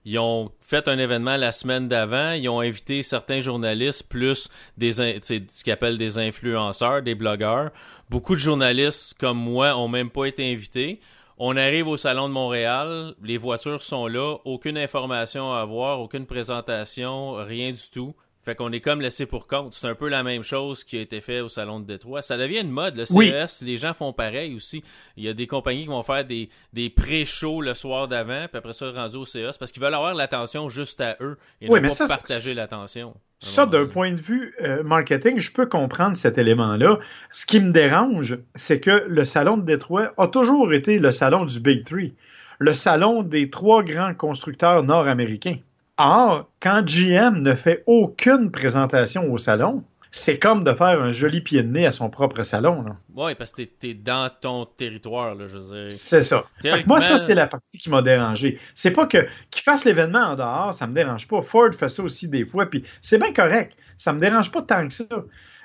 ils 0.05 0.19
ont 0.19 0.53
fait 0.61 0.87
un 0.87 0.97
événement 0.99 1.35
la 1.35 1.51
semaine 1.51 1.89
d'avant, 1.89 2.31
ils 2.31 2.47
ont 2.47 2.61
invité 2.61 3.03
certains 3.03 3.41
journalistes 3.41 4.07
plus 4.07 4.47
des 4.77 4.93
ce 4.93 5.63
qu'ils 5.63 5.73
appellent 5.73 5.97
des 5.97 6.17
influenceurs, 6.17 7.01
des 7.01 7.13
blogueurs. 7.13 7.71
Beaucoup 8.09 8.35
de 8.35 8.39
journalistes 8.39 9.15
comme 9.19 9.37
moi 9.37 9.75
ont 9.75 9.89
même 9.89 10.09
pas 10.09 10.23
été 10.23 10.49
invités. 10.49 11.01
On 11.37 11.57
arrive 11.57 11.89
au 11.89 11.97
salon 11.97 12.29
de 12.29 12.33
Montréal, 12.33 13.15
les 13.21 13.37
voitures 13.37 13.81
sont 13.81 14.07
là, 14.07 14.37
aucune 14.45 14.77
information 14.77 15.53
à 15.53 15.59
avoir, 15.59 15.99
aucune 15.99 16.25
présentation, 16.25 17.33
rien 17.33 17.73
du 17.73 17.89
tout. 17.91 18.15
Fait 18.47 18.55
qu'on 18.55 18.71
est 18.71 18.79
comme 18.79 19.01
laissé 19.01 19.25
pour 19.25 19.45
compte. 19.45 19.73
C'est 19.73 19.89
un 19.89 19.93
peu 19.93 20.07
la 20.07 20.23
même 20.23 20.41
chose 20.41 20.85
qui 20.85 20.97
a 20.97 21.01
été 21.01 21.19
fait 21.19 21.41
au 21.41 21.49
Salon 21.49 21.81
de 21.81 21.85
Détroit. 21.85 22.21
Ça 22.21 22.37
devient 22.37 22.61
une 22.61 22.71
mode. 22.71 22.95
Le 22.95 23.03
CES, 23.03 23.61
les 23.61 23.75
gens 23.75 23.93
font 23.93 24.13
pareil 24.13 24.55
aussi. 24.55 24.85
Il 25.17 25.25
y 25.25 25.27
a 25.27 25.33
des 25.33 25.47
compagnies 25.47 25.81
qui 25.81 25.89
vont 25.89 26.01
faire 26.01 26.23
des, 26.23 26.47
des 26.71 26.89
pré-shows 26.89 27.59
le 27.59 27.73
soir 27.73 28.07
d'avant, 28.07 28.45
puis 28.47 28.57
après 28.57 28.71
ça, 28.71 28.89
rendu 28.89 29.17
au 29.17 29.25
CES, 29.25 29.57
parce 29.57 29.73
qu'ils 29.73 29.83
veulent 29.83 29.93
avoir 29.93 30.13
l'attention 30.13 30.69
juste 30.69 31.01
à 31.01 31.17
eux 31.19 31.37
et 31.59 31.67
ne 31.67 31.77
pas 31.77 32.07
partager 32.07 32.53
l'attention. 32.53 33.17
Ça, 33.39 33.65
d'un 33.65 33.85
point 33.85 34.13
de 34.13 34.15
vue 34.15 34.55
euh, 34.61 34.81
marketing, 34.81 35.41
je 35.41 35.51
peux 35.51 35.65
comprendre 35.65 36.15
cet 36.15 36.37
élément-là. 36.37 36.99
Ce 37.29 37.45
qui 37.45 37.59
me 37.59 37.73
dérange, 37.73 38.39
c'est 38.55 38.79
que 38.79 39.03
le 39.09 39.25
Salon 39.25 39.57
de 39.57 39.65
Détroit 39.65 40.13
a 40.17 40.27
toujours 40.29 40.71
été 40.71 40.99
le 40.99 41.11
salon 41.11 41.43
du 41.43 41.59
Big 41.59 41.83
Three, 41.83 42.13
le 42.59 42.73
salon 42.73 43.23
des 43.23 43.49
trois 43.49 43.83
grands 43.83 44.13
constructeurs 44.13 44.83
nord-américains. 44.83 45.57
Or, 45.97 46.49
quand 46.59 46.83
GM 46.85 47.41
ne 47.41 47.53
fait 47.55 47.83
aucune 47.87 48.51
présentation 48.51 49.31
au 49.31 49.37
salon, 49.37 49.83
c'est 50.11 50.39
comme 50.39 50.63
de 50.63 50.73
faire 50.73 51.01
un 51.01 51.11
joli 51.11 51.41
pied 51.41 51.63
de 51.63 51.67
nez 51.67 51.85
à 51.85 51.91
son 51.91 52.09
propre 52.09 52.43
salon. 52.43 52.85
Oui, 53.15 53.35
parce 53.35 53.51
que 53.51 53.63
t'es 53.63 53.89
es 53.89 53.93
dans 53.93 54.29
ton 54.41 54.65
territoire, 54.65 55.35
là, 55.35 55.47
je 55.47 55.57
veux 55.57 55.81
dire. 55.81 55.91
C'est 55.91 56.21
ça. 56.21 56.45
Moi, 56.85 56.99
ça, 56.99 57.17
c'est 57.17 57.35
la 57.35 57.47
partie 57.47 57.77
qui 57.77 57.89
m'a 57.89 58.01
dérangé. 58.01 58.59
C'est 58.75 58.91
pas 58.91 59.05
que 59.05 59.25
qu'il 59.49 59.61
fasse 59.63 59.85
l'événement 59.85 60.19
en 60.19 60.35
dehors, 60.35 60.73
ça 60.73 60.87
me 60.87 60.93
dérange 60.93 61.27
pas. 61.27 61.41
Ford 61.41 61.73
fait 61.73 61.89
ça 61.89 62.03
aussi 62.03 62.27
des 62.27 62.45
fois, 62.45 62.67
puis 62.67 62.83
c'est 63.01 63.17
bien 63.17 63.33
correct. 63.33 63.75
Ça 63.97 64.13
me 64.13 64.19
dérange 64.19 64.51
pas 64.51 64.61
tant 64.61 64.87
que 64.87 64.93
ça. 64.93 65.05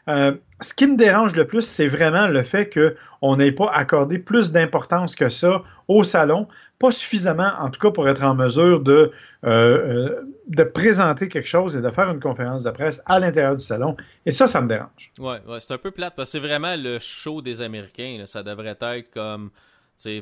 Euh, 0.09 0.35
ce 0.61 0.75
qui 0.75 0.87
me 0.87 0.97
dérange 0.97 1.35
le 1.35 1.47
plus, 1.47 1.62
c'est 1.62 1.87
vraiment 1.87 2.26
le 2.26 2.42
fait 2.42 2.71
qu'on 2.71 3.37
n'ait 3.37 3.52
pas 3.52 3.71
accordé 3.73 4.18
plus 4.18 4.52
d'importance 4.52 5.14
que 5.14 5.28
ça 5.28 5.62
au 5.88 6.04
salon, 6.04 6.49
pas 6.78 6.90
suffisamment, 6.90 7.52
en 7.61 7.71
tout 7.71 7.80
cas, 7.80 7.90
pour 7.90 8.09
être 8.09 8.23
en 8.23 8.35
mesure 8.35 8.80
de, 8.80 9.12
euh, 9.44 9.49
euh, 9.49 10.21
de 10.49 10.62
présenter 10.64 11.28
quelque 11.28 11.49
chose 11.49 11.76
et 11.76 11.80
de 11.80 11.90
faire 11.90 12.11
une 12.11 12.21
conférence 12.21 12.64
de 12.64 12.71
presse 12.71 13.02
à 13.06 13.21
l'intérieur 13.21 13.56
du 13.56 13.64
salon. 13.64 13.97
Et 14.26 14.32
ça, 14.32 14.47
ça 14.47 14.61
me 14.61 14.68
dérange. 14.68 15.12
Ouais, 15.18 15.40
ouais 15.47 15.61
c'est 15.61 15.73
un 15.73 15.78
peu 15.78 15.92
plate 15.92 16.14
parce 16.16 16.30
que 16.30 16.38
c'est 16.38 16.47
vraiment 16.47 16.75
le 16.76 16.99
show 16.99 17.42
des 17.42 17.61
Américains. 17.61 18.23
Ça 18.26 18.42
devrait 18.42 18.76
être 18.80 19.11
comme 19.12 19.50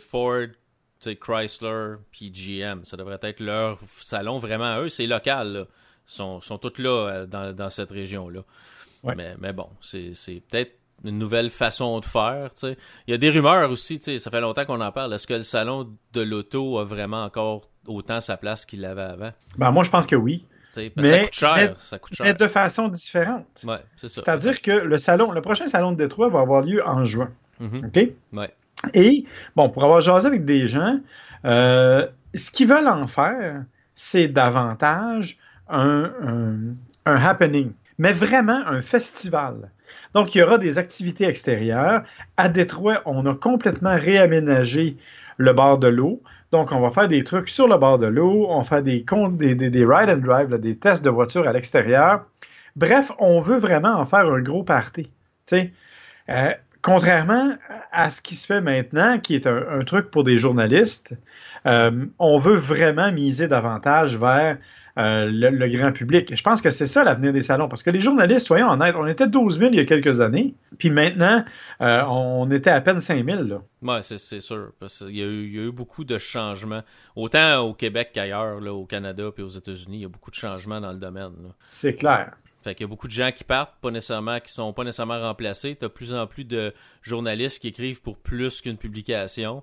Ford, 0.00 0.48
Chrysler, 1.20 1.94
puis 2.10 2.30
GM. 2.30 2.84
Ça 2.84 2.98
devrait 2.98 3.18
être 3.22 3.40
leur 3.40 3.78
salon 3.98 4.38
vraiment 4.38 4.80
eux. 4.80 4.90
C'est 4.90 5.06
local. 5.06 5.66
Ils 6.06 6.40
sont, 6.42 6.58
tous 6.60 6.82
là 6.82 7.24
dans, 7.26 7.54
dans 7.54 7.70
cette 7.70 7.90
région-là. 7.90 8.42
Mais, 9.04 9.34
mais 9.38 9.52
bon, 9.52 9.68
c'est 9.80 10.42
peut-être 10.50 10.72
une 11.04 11.18
nouvelle 11.18 11.50
façon 11.50 12.00
de 12.00 12.04
faire. 12.04 12.50
Il 12.62 12.76
y 13.08 13.14
a 13.14 13.18
des 13.18 13.30
rumeurs 13.30 13.70
aussi, 13.70 14.00
ça 14.18 14.30
fait 14.30 14.40
longtemps 14.40 14.64
qu'on 14.64 14.80
en 14.80 14.92
parle. 14.92 15.14
Est-ce 15.14 15.26
que 15.26 15.34
le 15.34 15.42
salon 15.42 15.90
de 16.12 16.20
l'auto 16.20 16.78
a 16.78 16.84
vraiment 16.84 17.24
encore 17.24 17.62
autant 17.86 18.20
sa 18.20 18.36
place 18.36 18.66
qu'il 18.66 18.84
avait 18.84 19.02
avant? 19.02 19.30
Ben, 19.56 19.70
moi, 19.70 19.82
je 19.84 19.90
pense 19.90 20.06
que 20.06 20.16
oui. 20.16 20.44
Mais, 20.96 21.10
ça 21.10 21.24
coûte 21.24 21.34
cher. 21.34 21.76
ça 21.78 21.98
coûte 21.98 22.14
cher. 22.14 22.26
Mais 22.26 22.34
de 22.34 22.46
façon 22.46 22.88
différente. 22.88 23.46
Ouais, 23.64 23.78
c'est 23.96 24.08
C'est-à-dire 24.08 24.60
que 24.60 24.70
le 24.70 24.98
salon, 24.98 25.32
le 25.32 25.40
prochain 25.40 25.66
salon 25.66 25.90
de 25.92 25.96
Détroit 25.96 26.28
va 26.28 26.40
avoir 26.40 26.62
lieu 26.62 26.86
en 26.86 27.04
juin. 27.04 27.30
Mm-hmm. 27.60 27.86
OK? 27.86 28.14
Ouais. 28.34 28.54
Et, 28.94 29.24
bon, 29.56 29.68
pour 29.68 29.82
avoir 29.82 30.00
jasé 30.00 30.28
avec 30.28 30.44
des 30.44 30.68
gens, 30.68 31.00
euh, 31.44 32.06
ce 32.34 32.52
qu'ils 32.52 32.68
veulent 32.68 32.86
en 32.86 33.08
faire, 33.08 33.64
c'est 33.96 34.28
davantage 34.28 35.38
un, 35.68 36.12
un 37.04 37.16
happening 37.16 37.72
mais 38.00 38.12
vraiment 38.12 38.66
un 38.66 38.80
festival. 38.80 39.70
Donc, 40.14 40.34
il 40.34 40.38
y 40.38 40.42
aura 40.42 40.56
des 40.56 40.78
activités 40.78 41.26
extérieures. 41.26 42.02
À 42.38 42.48
Détroit, 42.48 43.02
on 43.04 43.26
a 43.26 43.34
complètement 43.34 43.94
réaménagé 43.94 44.96
le 45.36 45.52
bord 45.52 45.78
de 45.78 45.88
l'eau. 45.88 46.22
Donc, 46.50 46.72
on 46.72 46.80
va 46.80 46.90
faire 46.90 47.08
des 47.08 47.22
trucs 47.24 47.50
sur 47.50 47.68
le 47.68 47.76
bord 47.76 47.98
de 47.98 48.06
l'eau, 48.06 48.46
on 48.48 48.64
fait 48.64 48.82
des, 48.82 49.04
des, 49.32 49.54
des, 49.70 49.84
ride 49.84 50.08
and 50.08 50.26
drive, 50.26 50.48
des 50.58 50.78
tests 50.78 51.04
de 51.04 51.10
voitures 51.10 51.46
à 51.46 51.52
l'extérieur. 51.52 52.24
Bref, 52.74 53.12
on 53.18 53.38
veut 53.38 53.58
vraiment 53.58 53.92
en 53.96 54.06
faire 54.06 54.26
un 54.32 54.40
gros 54.40 54.64
party. 54.64 55.10
Euh, 55.52 56.54
contrairement 56.80 57.52
à 57.92 58.10
ce 58.10 58.22
qui 58.22 58.34
se 58.34 58.46
fait 58.46 58.62
maintenant, 58.62 59.18
qui 59.18 59.34
est 59.34 59.46
un, 59.46 59.80
truc 59.84 60.10
pour 60.10 60.24
des 60.24 60.38
journalistes, 60.38 61.14
euh, 61.66 62.06
on 62.18 62.38
veut 62.38 62.56
vraiment 62.56 63.12
miser 63.12 63.46
davantage 63.46 64.16
vers 64.16 64.56
euh, 64.98 65.26
le, 65.30 65.68
grand 65.68 65.92
public. 65.92 66.34
Je 66.34 66.42
pense 66.42 66.60
que 66.60 66.70
c'est 66.70 66.86
ça 66.86 67.04
l'avenir 67.04 67.32
des 67.32 67.40
salons, 67.40 67.68
parce 67.68 67.82
que 67.82 67.90
les 67.90 68.00
journalistes, 68.00 68.46
soyons 68.46 68.68
honnêtes, 68.68 68.94
on 68.96 69.06
était 69.06 69.26
12 69.26 69.58
000 69.58 69.72
il 69.72 69.76
y 69.76 69.80
a 69.80 69.84
quelques 69.84 70.20
années, 70.20 70.54
puis 70.78 70.90
maintenant, 70.90 71.44
euh, 71.80 72.02
on 72.06 72.50
était 72.50 72.70
à 72.70 72.80
peine 72.80 73.00
5 73.00 73.24
000. 73.24 73.42
Oui, 73.82 73.94
c'est 74.02 74.40
sûr, 74.40 74.72
parce 74.78 74.98
qu'il 74.98 75.16
y, 75.16 75.22
a 75.22 75.26
eu 75.26 75.72
beaucoup 75.72 76.04
de 76.04 76.18
changements, 76.18 76.82
autant 77.16 77.60
au 77.60 77.74
Québec 77.74 78.10
qu'ailleurs, 78.14 78.60
au 78.66 78.86
Canada 78.86 79.30
puis 79.34 79.44
aux 79.44 79.48
États-Unis, 79.48 79.98
il 79.98 80.02
y 80.02 80.04
a 80.04 80.08
beaucoup 80.08 80.30
de 80.30 80.36
changements 80.36 80.80
dans 80.80 80.92
le 80.92 80.98
domaine. 80.98 81.32
C'est 81.64 81.94
clair. 81.94 82.32
Fait 82.62 82.74
qu'il 82.74 82.84
y 82.84 82.88
a 82.88 82.88
beaucoup 82.88 83.06
de 83.06 83.12
gens 83.12 83.30
qui 83.32 83.44
partent, 83.44 83.74
pas 83.80 83.90
nécessairement, 83.90 84.38
qui 84.38 84.52
sont 84.52 84.72
pas 84.74 84.84
nécessairement 84.84 85.20
remplacés. 85.20 85.76
Tu 85.76 85.84
as 85.86 85.88
plus 85.88 86.12
en 86.12 86.26
plus 86.26 86.44
de 86.44 86.74
journalistes 87.02 87.58
qui 87.60 87.68
écrivent 87.68 88.02
pour 88.02 88.18
plus 88.18 88.60
qu'une 88.60 88.76
publication. 88.76 89.62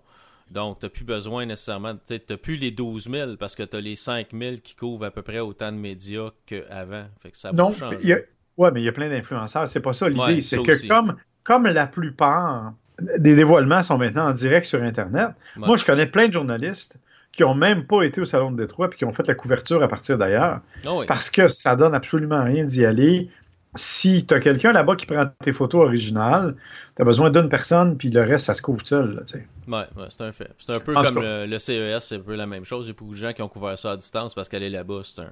Donc, 0.52 0.80
tu 0.80 0.86
n'as 0.86 0.90
plus 0.90 1.04
besoin 1.04 1.46
nécessairement, 1.46 1.96
tu 2.08 2.20
n'as 2.30 2.38
plus 2.38 2.56
les 2.56 2.72
12 2.72 3.10
000 3.10 3.36
parce 3.38 3.56
que 3.56 3.64
tu 3.64 3.78
as 3.78 3.82
les 3.82 3.96
5 3.96 4.28
000 4.32 4.56
qui 4.64 4.76
couvrent 4.76 5.06
à 5.06 5.12
peu 5.12 5.22
près 5.22 5.40
autant 5.40 5.72
de 5.72 5.78
médias 5.78 6.30
qu'avant. 6.46 7.06
Fait 7.22 7.32
que 7.32 7.38
ça 7.38 7.52
non, 7.52 7.72
ouais, 7.72 8.72
mais 8.72 8.82
il 8.82 8.86
y 8.86 8.88
a 8.88 8.92
plein 8.92 9.10
d'influenceurs. 9.10 9.68
C'est 9.68 9.82
pas 9.82 9.94
ça 9.94 10.10
l'idée. 10.10 10.42
c'est 10.42 10.62
que 10.62 10.88
comme, 10.88 11.16
comme 11.44 11.68
la 11.68 11.88
plupart 11.88 12.74
des 13.20 13.36
dévoilements 13.36 13.84
sont 13.84 13.98
maintenant 13.98 14.28
en 14.28 14.34
direct 14.34 14.66
sur 14.66 14.82
Internet, 14.82 15.30
moi, 15.58 15.78
je 15.78 15.86
connais 15.86 16.08
plein 16.08 16.28
de 16.28 16.34
journalistes 16.34 16.98
qui 17.32 17.44
n'ont 17.44 17.54
même 17.54 17.86
pas 17.86 18.04
été 18.04 18.22
au 18.22 18.26
Salon 18.26 18.52
de 18.52 18.58
Détroit 18.58 18.90
et 18.92 18.96
qui 18.96 19.06
ont 19.06 19.14
fait 19.14 19.28
la 19.28 19.36
couverture 19.36 19.84
à 19.84 19.88
partir 19.88 20.18
d'ailleurs. 20.18 20.62
Ah 20.86 20.92
parce 21.08 21.30
que 21.30 21.48
ça 21.48 21.76
donne 21.76 21.94
absolument 21.94 22.44
rien 22.44 22.64
d'y 22.64 22.86
aller 22.86 23.30
si 23.78 24.26
tu 24.26 24.34
as 24.34 24.40
quelqu'un 24.40 24.72
là-bas 24.72 24.96
qui 24.96 25.06
prend 25.06 25.26
tes 25.44 25.54
photos 25.54 25.86
originales, 25.86 26.56
tu 26.96 27.02
as 27.02 27.06
besoin 27.06 27.30
d'une 27.30 27.50
personne, 27.50 27.98
puis 27.98 28.10
le 28.10 28.22
reste, 28.22 28.46
ça 28.46 28.54
se 28.54 28.62
couvre 28.62 28.86
seul. 28.86 29.24
ouais, 29.68 29.84
c'est 30.10 30.22
un 30.22 30.32
fait. 30.32 30.52
C'est 30.60 30.76
un 30.76 30.80
peu 30.80 30.94
comme 30.94 31.20
le, 31.22 31.58
CES, 31.58 32.06
c'est 32.06 32.16
un 32.16 32.20
peu 32.20 32.36
la 32.36 32.48
même 32.48 32.66
chose. 32.66 32.88
Il 32.88 32.90
y 32.90 32.92
a 32.92 32.94
beaucoup 32.94 33.14
de 33.14 33.18
gens 33.18 33.34
qui 33.34 33.42
ont 33.42 33.50
couvert 33.50 33.78
ça 33.78 33.92
à 33.92 33.98
distance 33.98 34.34
parce 34.34 34.50
qu'aller 34.50 34.70
là-bas, 34.70 35.02
c'est 35.04 35.22
un. 35.22 35.32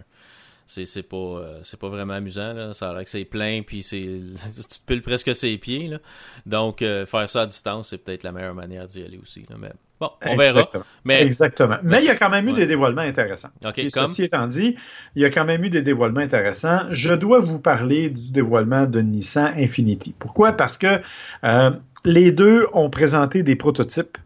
C'est 0.68 1.04
pas, 1.04 1.16
euh, 1.16 1.62
pas 1.80 1.90
vraiment 1.90 2.14
amusant. 2.14 2.54
Là. 2.54 2.74
Ça 2.74 2.90
a 2.90 2.94
l'air 2.94 3.04
que 3.04 3.10
c'est 3.10 3.26
plein, 3.26 3.62
puis 3.62 3.84
c'est 3.84 4.00
tu 4.56 4.80
te 4.80 4.86
piles 4.88 5.04
presque 5.04 5.36
ses 5.36 5.60
pieds. 5.60 5.88
Là. 5.88 6.00
Donc, 6.48 6.82
euh, 6.82 7.06
faire 7.06 7.30
ça 7.30 7.42
à 7.44 7.46
distance, 7.46 7.90
c'est 7.90 8.00
peut-être 8.00 8.24
la 8.24 8.32
meilleure 8.32 8.56
manière 8.56 8.88
d'y 8.88 9.04
aller 9.04 9.20
aussi. 9.20 9.46
Là. 9.48 9.58
Mais 9.60 9.72
Bon, 10.00 10.10
on 10.26 10.36
verra. 10.36 10.70
Mais... 11.06 11.22
Exactement. 11.22 11.78
Mais 11.84 12.00
il 12.02 12.06
y 12.06 12.10
a 12.10 12.16
quand 12.16 12.30
même 12.30 12.48
eu 12.48 12.54
des 12.54 12.68
dévoilements 12.68 13.02
intéressants. 13.02 13.50
OK, 13.64 13.82
comme... 13.94 14.08
Ceci 14.08 14.24
étant 14.24 14.48
dit, 14.48 14.76
il 15.16 15.22
y 15.22 15.26
a 15.26 15.30
quand 15.30 15.46
même 15.46 15.64
eu 15.64 15.70
des 15.70 15.82
dévoilements 15.82 16.20
intéressants. 16.20 16.82
Je 16.92 17.14
dois 17.14 17.40
vous 17.40 17.60
parler 17.60 18.10
du 18.10 18.32
dévoilement 18.32 18.86
de 18.86 19.00
Nissan 19.00 19.54
Infinity. 19.56 20.14
Pourquoi? 20.20 20.54
Parce 20.54 20.78
que 20.78 21.00
euh, 21.44 21.72
les 22.04 22.32
deux 22.32 22.68
ont 22.74 22.90
présenté 22.90 23.44
des 23.44 23.56
prototypes. 23.56 24.18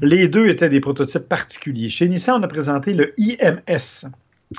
Les 0.00 0.28
deux 0.28 0.48
étaient 0.48 0.68
des 0.68 0.80
prototypes 0.80 1.28
particuliers. 1.28 1.88
Chez 1.88 2.08
Nissan, 2.08 2.40
on 2.40 2.42
a 2.44 2.48
présenté 2.48 2.92
le 2.92 3.12
IMS. 3.18 4.08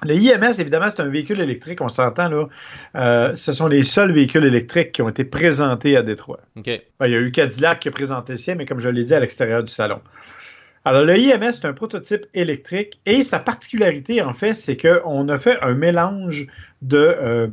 Le 0.03 0.15
IMS, 0.15 0.59
évidemment, 0.59 0.89
c'est 0.89 1.01
un 1.01 1.07
véhicule 1.07 1.39
électrique, 1.39 1.79
on 1.79 1.87
s'entend 1.87 2.27
là. 2.27 2.47
Euh, 2.95 3.35
ce 3.35 3.53
sont 3.53 3.67
les 3.67 3.83
seuls 3.83 4.11
véhicules 4.11 4.43
électriques 4.43 4.91
qui 4.91 5.01
ont 5.01 5.07
été 5.07 5.23
présentés 5.23 5.95
à 5.95 6.03
Détroit. 6.03 6.41
Ben, 6.99 7.07
il 7.07 7.11
y 7.11 7.15
a 7.15 7.19
eu 7.19 7.31
Cadillac 7.31 7.79
qui 7.79 7.87
a 7.87 7.91
présenté 7.91 8.33
le 8.33 8.37
sien, 8.37 8.55
mais 8.55 8.65
comme 8.65 8.81
je 8.81 8.89
l'ai 8.89 9.05
dit, 9.05 9.13
à 9.13 9.21
l'extérieur 9.21 9.63
du 9.63 9.71
salon. 9.71 10.01
Alors, 10.87 11.03
le 11.03 11.17
IMS, 11.17 11.51
c'est 11.51 11.65
un 11.65 11.73
prototype 11.73 12.27
électrique 12.33 13.01
et 13.05 13.21
sa 13.21 13.39
particularité, 13.39 14.21
en 14.21 14.31
fait, 14.31 14.53
c'est 14.53 14.77
qu'on 14.77 15.27
a 15.27 15.37
fait 15.37 15.59
un 15.61 15.73
mélange 15.73 16.47
de 16.81 16.97
euh, 16.97 17.47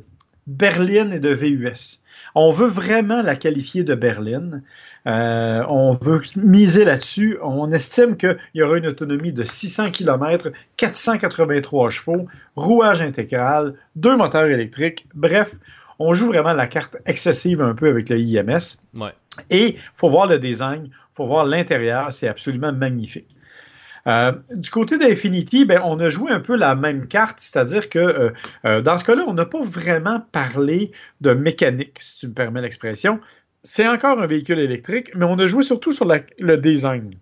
berline 0.47 1.13
et 1.13 1.19
de 1.19 1.31
VUS. 1.31 1.99
On 2.37 2.53
veut 2.53 2.69
vraiment 2.69 3.23
la 3.23 3.35
qualifier 3.35 3.83
de 3.83 3.97
berline. 3.97 4.63
Euh, 5.09 5.65
on 5.69 5.95
veut 5.95 6.23
miser 6.37 6.85
là-dessus. 6.85 7.37
On 7.43 7.73
estime 7.73 8.17
qu'il 8.17 8.39
y 8.55 8.63
aura 8.63 8.79
une 8.79 8.87
autonomie 8.87 9.33
de 9.33 9.43
600 9.43 9.91
km, 9.91 10.53
483 10.77 11.91
chevaux, 11.91 12.29
rouage 12.55 13.03
intégral, 13.03 13.75
deux 13.97 14.17
moteurs 14.17 14.47
électriques. 14.47 15.09
Bref, 15.13 15.57
on 15.99 16.15
joue 16.15 16.29
vraiment 16.29 16.55
la 16.55 16.69
carte 16.69 16.99
excessive 17.05 17.61
un 17.61 17.75
peu 17.75 17.89
avec 17.89 18.09
le 18.11 18.19
IMS. 18.19 18.79
Et 19.51 19.75
il 19.75 19.81
faut 19.95 20.09
voir 20.09 20.29
le 20.29 20.39
design, 20.39 20.91
faut 21.15 21.27
voir 21.27 21.47
l'intérieur, 21.47 22.13
c'est 22.13 22.29
absolument 22.29 22.73
magnifique. 22.73 23.35
Euh, 24.07 24.33
du 24.51 24.71
côté 24.71 24.99
d'Infinity, 24.99 25.65
ben, 25.65 25.81
on 25.85 25.99
a 26.01 26.09
joué 26.09 26.31
un 26.31 26.41
peu 26.41 26.57
la 26.57 26.75
même 26.75 27.07
carte, 27.09 27.39
c'est-à-dire 27.41 27.89
que 27.89 27.99
euh, 27.99 28.31
euh, 28.67 28.83
dans 28.83 28.99
ce 28.99 29.05
cas-là, 29.05 29.25
on 29.27 29.33
n'a 29.33 29.47
pas 29.47 29.63
vraiment 29.63 30.21
parlé 30.33 30.93
de 31.21 31.33
mécanique, 31.33 31.97
si 32.01 32.21
tu 32.21 32.29
me 32.29 32.35
permets 32.35 32.61
l'expression. 32.61 33.21
C'est 33.63 33.89
encore 33.89 34.21
un 34.21 34.27
véhicule 34.27 34.59
électrique, 34.59 35.11
mais 35.15 35.25
on 35.25 35.39
a 35.39 35.47
joué 35.47 35.63
surtout 35.63 35.91
sur 35.91 36.07
le 36.07 36.57
design. 36.59 37.15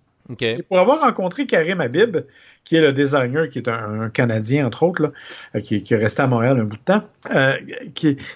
Pour 0.68 0.78
avoir 0.78 1.00
rencontré 1.00 1.46
Karim 1.46 1.80
Habib, 1.80 2.18
qui 2.64 2.76
est 2.76 2.80
le 2.80 2.92
designer, 2.92 3.48
qui 3.48 3.58
est 3.58 3.68
un, 3.68 4.08
Canadien, 4.10 4.66
entre 4.66 4.84
autres, 4.84 5.02
là, 5.02 5.12
euh, 5.56 5.60
qui, 5.60 5.76
est 5.76 5.96
resté 5.96 6.22
à 6.22 6.26
Montréal 6.26 6.60
un 6.60 6.64
bout 6.64 6.76
de 6.76 6.82
temps. 6.82 7.02
Euh, 7.30 7.56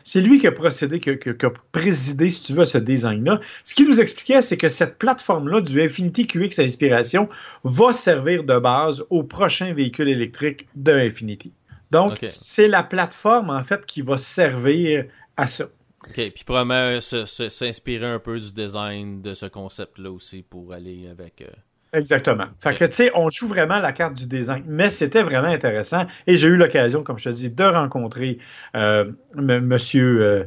c'est 0.05 0.21
lui 0.21 0.38
qui 0.38 0.47
a 0.47 0.52
procédé, 0.52 0.99
qui, 1.00 1.11
a 1.11 1.50
présidé, 1.73 2.28
si 2.28 2.43
tu 2.43 2.52
veux, 2.52 2.64
ce 2.64 2.78
design-là. 2.78 3.40
Ce 3.64 3.75
qu'il 3.75 3.88
nous 3.88 4.00
expliquait, 4.00 4.43
c'est 4.43 4.57
que 4.57 4.69
cette 4.69 4.99
plateforme-là 4.99 5.61
du 5.61 5.81
Infinity 5.81 6.26
QX 6.26 6.59
Inspiration 6.59 7.28
va 7.64 7.93
servir 7.93 8.45
de 8.45 8.59
base 8.59 9.05
au 9.11 9.23
prochain 9.23 9.73
véhicule 9.73 10.09
électrique 10.09 10.69
de 10.75 10.93
Infinity. 10.93 11.52
Donc, 11.93 12.19
c'est 12.25 12.69
la 12.69 12.83
plateforme, 12.83 13.50
en 13.50 13.62
fait, 13.62 13.87
qui 13.87 14.02
va 14.02 14.19
servir 14.19 15.05
à 15.37 15.47
ça. 15.47 15.66
OK, 16.09 16.14
puis 16.14 16.45
probablement 16.45 17.00
s'inspirer 17.00 18.07
un 18.07 18.19
peu 18.19 18.38
du 18.38 18.52
design 18.52 19.23
de 19.23 19.35
ce 19.35 19.47
concept-là 19.47 20.11
aussi 20.11 20.43
pour 20.43 20.73
aller 20.73 21.09
avec... 21.09 21.43
Euh, 21.43 21.50
Exactement. 21.93 22.47
Fait 22.61 22.75
que, 22.75 22.85
tu 22.85 22.93
sais, 22.93 23.11
on 23.14 23.31
joue 23.31 23.47
vraiment 23.47 23.78
la 23.78 23.93
carte 23.93 24.14
du 24.14 24.26
design, 24.26 24.62
mais 24.66 24.90
c'était 24.90 25.23
vraiment 25.23 25.49
intéressant 25.49 26.05
et 26.26 26.37
j'ai 26.37 26.49
eu 26.49 26.57
l'occasion, 26.57 27.02
comme 27.02 27.19
je 27.19 27.31
te 27.31 27.35
dis, 27.35 27.50
de 27.50 27.64
rencontrer 27.64 28.38
euh, 28.75 29.11
monsieur, 29.35 30.23
euh, 30.23 30.45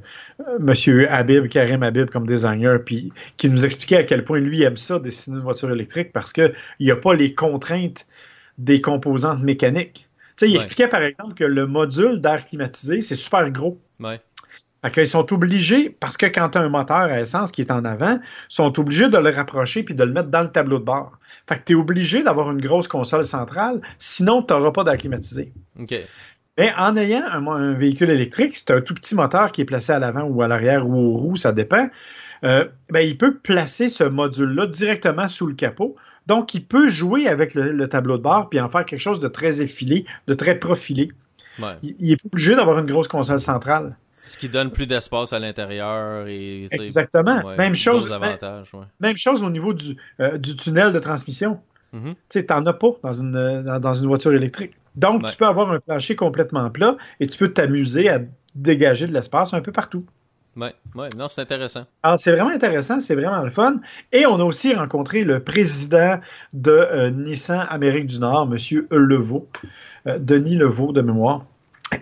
monsieur 0.60 1.10
Habib, 1.12 1.48
Karim 1.48 1.82
Habib 1.82 2.10
comme 2.10 2.28
designer, 2.28 2.80
puis 2.84 3.12
qui 3.38 3.50
nous 3.50 3.66
expliquait 3.66 3.98
à 3.98 4.04
quel 4.04 4.24
point 4.24 4.40
lui 4.40 4.64
aime 4.64 4.78
ça, 4.78 5.00
dessiner 5.00 5.38
une 5.38 5.44
voiture 5.44 5.72
électrique, 5.72 6.12
parce 6.12 6.34
qu'il 6.34 6.54
n'y 6.80 6.92
a 6.92 6.98
pas 6.98 7.16
les 7.16 7.34
contraintes 7.34 8.06
des 8.58 8.82
composantes 8.82 9.42
mécaniques. 9.42 10.08
Tu 10.36 10.46
sais, 10.46 10.52
il 10.52 10.56
expliquait 10.56 10.88
par 10.88 11.02
exemple 11.02 11.34
que 11.34 11.44
le 11.44 11.66
module 11.66 12.22
d'air 12.22 12.46
climatisé, 12.46 13.02
c'est 13.02 13.16
super 13.16 13.50
gros. 13.50 13.80
Ouais. 14.00 14.22
Qu'ils 14.94 15.08
sont 15.08 15.34
obligés, 15.34 15.90
parce 15.90 16.16
que 16.16 16.26
quand 16.26 16.50
tu 16.50 16.58
as 16.58 16.62
un 16.62 16.70
moteur 16.70 16.98
à 16.98 17.20
essence 17.20 17.52
qui 17.52 17.62
est 17.62 17.72
en 17.72 17.84
avant, 17.84 18.18
ils 18.22 18.46
sont 18.48 18.80
obligés 18.80 19.10
de 19.10 19.18
le 19.18 19.30
rapprocher 19.30 19.84
puis 19.84 19.94
de 19.94 20.04
le 20.06 20.14
mettre 20.14 20.30
dans 20.30 20.42
le 20.42 20.52
tableau 20.52 20.80
de 20.80 20.86
bord. 20.86 21.12
Fait 21.50 21.56
que 21.56 21.64
tu 21.66 21.74
es 21.74 21.76
obligé 21.76 22.24
d'avoir 22.24 22.50
une 22.52 22.62
grosse 22.62 22.88
console 22.88 23.26
centrale, 23.26 23.82
sinon 23.98 24.42
tu 24.42 24.54
n'auras 24.54 24.72
pas 24.72 24.86
d'acclimatisé. 24.86 25.52
OK. 25.80 25.96
Mais 26.58 26.74
en 26.78 26.96
ayant 26.96 27.24
un, 27.26 27.74
véhicule 27.74 28.10
électrique, 28.10 28.56
c'est 28.56 28.72
un 28.72 28.82
tout 28.82 28.94
petit 28.94 29.16
moteur 29.16 29.52
qui 29.52 29.62
est 29.62 29.66
placé 29.66 29.94
à 29.94 30.00
l'avant 30.00 30.24
ou 30.24 30.42
à 30.42 30.48
l'arrière 30.48 30.88
ou 30.88 30.94
aux 30.94 31.14
roues, 31.14 31.36
ça 31.36 31.52
dépend. 31.52 31.88
Euh, 32.44 32.66
ben, 32.90 33.00
il 33.00 33.18
peut 33.18 33.38
placer 33.38 33.90
ce 33.90 34.04
module-là 34.04 34.68
directement 34.68 35.28
sous 35.28 35.48
le 35.48 35.56
capot. 35.56 35.96
Donc, 36.28 36.54
il 36.54 36.66
peut 36.66 36.88
jouer 36.90 37.28
avec 37.28 37.54
le, 37.54 37.88
tableau 37.88 38.18
de 38.18 38.24
bord 38.24 38.50
puis 38.50 38.60
en 38.60 38.70
faire 38.70 38.86
quelque 38.86 39.00
chose 39.00 39.20
de 39.20 39.28
très 39.28 39.62
effilé, 39.62 40.06
de 40.28 40.34
très 40.34 40.60
profilé. 40.60 41.12
Il, 41.82 41.96
il, 42.00 42.12
est 42.12 42.26
obligé 42.26 42.56
d'avoir 42.56 42.80
une 42.80 42.86
grosse 42.86 43.08
console 43.10 43.40
centrale. 43.40 43.96
Ce 44.22 44.38
qui 44.38 44.50
donne 44.50 44.72
plus 44.72 44.86
d'espace 44.86 45.34
à 45.34 45.40
l'intérieur 45.40 46.28
et 46.28 46.68
exactement. 46.72 47.56
même 47.58 47.76
chose. 47.76 48.14
Même, 49.00 49.18
chose 49.18 49.44
au 49.44 49.50
niveau 49.50 49.74
du, 49.74 49.96
euh, 50.20 50.38
du 50.38 50.56
tunnel 50.56 50.92
de 50.92 51.00
transmission. 51.00 51.60
Mm-hmm. 51.94 52.16
Tu 52.30 52.46
n'en 52.50 52.66
as 52.66 52.74
pas 52.74 52.90
dans 53.04 53.14
une, 53.14 53.80
dans, 53.80 53.94
une 53.94 54.08
voiture 54.08 54.34
électrique. 54.34 54.74
Donc, 54.96 55.26
tu 55.26 55.36
peux 55.38 55.46
avoir 55.46 55.72
un 55.72 55.80
plancher 55.80 56.16
complètement 56.16 56.70
plat 56.70 56.98
et 57.20 57.28
tu 57.28 57.38
peux 57.38 57.52
t'amuser 57.52 58.10
à 58.10 58.20
dégager 58.56 59.08
de 59.08 59.14
l'espace 59.14 59.54
un 59.54 59.62
peu 59.62 59.72
partout. 59.72 60.06
Oui, 60.56 60.68
ouais, 60.96 61.10
non, 61.18 61.28
c'est 61.30 61.42
intéressant. 61.42 61.86
Alors, 62.04 62.20
c'est 62.20 62.32
vraiment 62.32 62.50
intéressant, 62.50 63.00
c'est 63.00 63.16
vraiment 63.16 63.42
le 63.44 63.50
fun. 63.50 63.80
Et 64.12 64.26
on 64.26 64.40
a 64.40 64.44
aussi 64.44 64.74
rencontré 64.74 65.24
le 65.24 65.42
président 65.42 66.20
de 66.54 66.72
euh, 66.72 67.12
Nissan 67.12 67.66
Amérique 67.70 68.08
du 68.08 68.20
Nord, 68.20 68.50
M. 68.52 68.86
Levaux, 68.92 69.48
euh, 70.08 70.18
Denis 70.20 70.56
Levaux 70.56 70.92
de 70.92 71.02
mémoire. 71.02 71.46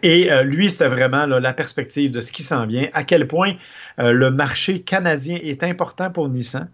Et 0.03 0.31
euh, 0.31 0.43
lui, 0.43 0.69
c'était 0.69 0.87
vraiment 0.87 1.25
la 1.25 1.53
perspective 1.53 2.11
de 2.11 2.21
ce 2.21 2.31
qui 2.31 2.43
s'en 2.43 2.65
vient, 2.65 2.87
à 2.93 3.03
quel 3.03 3.27
point 3.27 3.53
euh, 3.99 4.11
le 4.11 4.31
marché 4.31 4.81
canadien 4.81 5.39
est 5.41 5.63
important 5.63 6.11
pour 6.11 6.27
Nissan, 6.29 6.69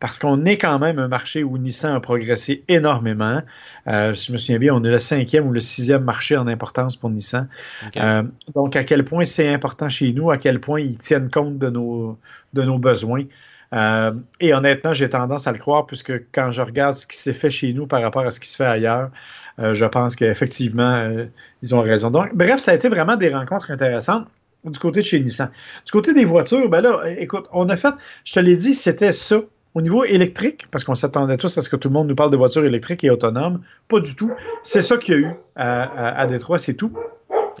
parce 0.00 0.18
qu'on 0.18 0.44
est 0.44 0.58
quand 0.58 0.78
même 0.78 0.98
un 0.98 1.08
marché 1.08 1.44
où 1.44 1.58
Nissan 1.58 1.94
a 1.94 2.00
progressé 2.00 2.64
énormément. 2.68 3.40
Euh, 3.86 4.14
si 4.14 4.28
je 4.28 4.32
me 4.32 4.36
souviens 4.36 4.58
bien, 4.58 4.74
on 4.74 4.82
est 4.84 4.90
le 4.90 4.98
cinquième 4.98 5.46
ou 5.46 5.52
le 5.52 5.60
sixième 5.60 6.02
marché 6.02 6.36
en 6.36 6.48
importance 6.48 6.96
pour 6.96 7.10
Nissan. 7.10 7.48
donc, 8.54 8.76
à 8.76 8.84
quel 8.84 9.04
point 9.04 9.24
c'est 9.24 9.52
important 9.52 9.88
chez 9.88 10.12
nous, 10.12 10.30
à 10.30 10.38
quel 10.38 10.60
point 10.60 10.80
ils 10.80 10.98
tiennent 10.98 11.30
compte 11.30 11.58
de 11.58 11.70
nos, 11.70 12.18
de 12.52 12.62
nos 12.62 12.78
besoins. 12.78 13.22
Et 14.40 14.54
honnêtement, 14.54 14.94
j'ai 14.94 15.08
tendance 15.08 15.46
à 15.46 15.52
le 15.52 15.58
croire, 15.58 15.86
puisque 15.86 16.12
quand 16.32 16.50
je 16.50 16.62
regarde 16.62 16.94
ce 16.94 17.06
qui 17.06 17.16
s'est 17.16 17.32
fait 17.32 17.50
chez 17.50 17.72
nous 17.72 17.86
par 17.86 18.00
rapport 18.00 18.24
à 18.24 18.30
ce 18.30 18.40
qui 18.40 18.48
se 18.48 18.56
fait 18.56 18.64
ailleurs, 18.64 19.10
euh, 19.58 19.74
je 19.74 19.84
pense 19.84 20.16
qu'effectivement, 20.16 20.96
euh, 20.96 21.26
ils 21.62 21.74
ont 21.74 21.80
raison. 21.80 22.10
Donc, 22.10 22.34
bref, 22.34 22.60
ça 22.60 22.72
a 22.72 22.74
été 22.74 22.88
vraiment 22.88 23.16
des 23.16 23.32
rencontres 23.32 23.70
intéressantes 23.70 24.26
du 24.64 24.78
côté 24.78 25.00
de 25.00 25.04
chez 25.04 25.20
Nissan. 25.20 25.50
Du 25.84 25.92
côté 25.92 26.12
des 26.12 26.24
voitures, 26.24 26.68
ben 26.68 26.80
là, 26.80 27.02
écoute, 27.18 27.46
on 27.52 27.68
a 27.68 27.76
fait, 27.76 27.94
je 28.24 28.34
te 28.34 28.40
l'ai 28.40 28.56
dit, 28.56 28.74
c'était 28.74 29.12
ça. 29.12 29.40
Au 29.74 29.82
niveau 29.82 30.04
électrique, 30.04 30.64
parce 30.70 30.84
qu'on 30.84 30.94
s'attendait 30.94 31.36
tous 31.36 31.58
à 31.58 31.60
ce 31.60 31.68
que 31.68 31.76
tout 31.76 31.88
le 31.88 31.92
monde 31.92 32.08
nous 32.08 32.14
parle 32.14 32.30
de 32.30 32.36
voitures 32.38 32.64
électriques 32.64 33.04
et 33.04 33.10
autonomes, 33.10 33.60
pas 33.88 34.00
du 34.00 34.16
tout. 34.16 34.32
C'est 34.62 34.80
ça 34.80 34.96
qu'il 34.96 35.12
y 35.12 35.16
a 35.18 35.20
eu 35.20 35.30
à, 35.54 36.26
Détroit, 36.26 36.58
c'est 36.58 36.72
tout. 36.72 36.90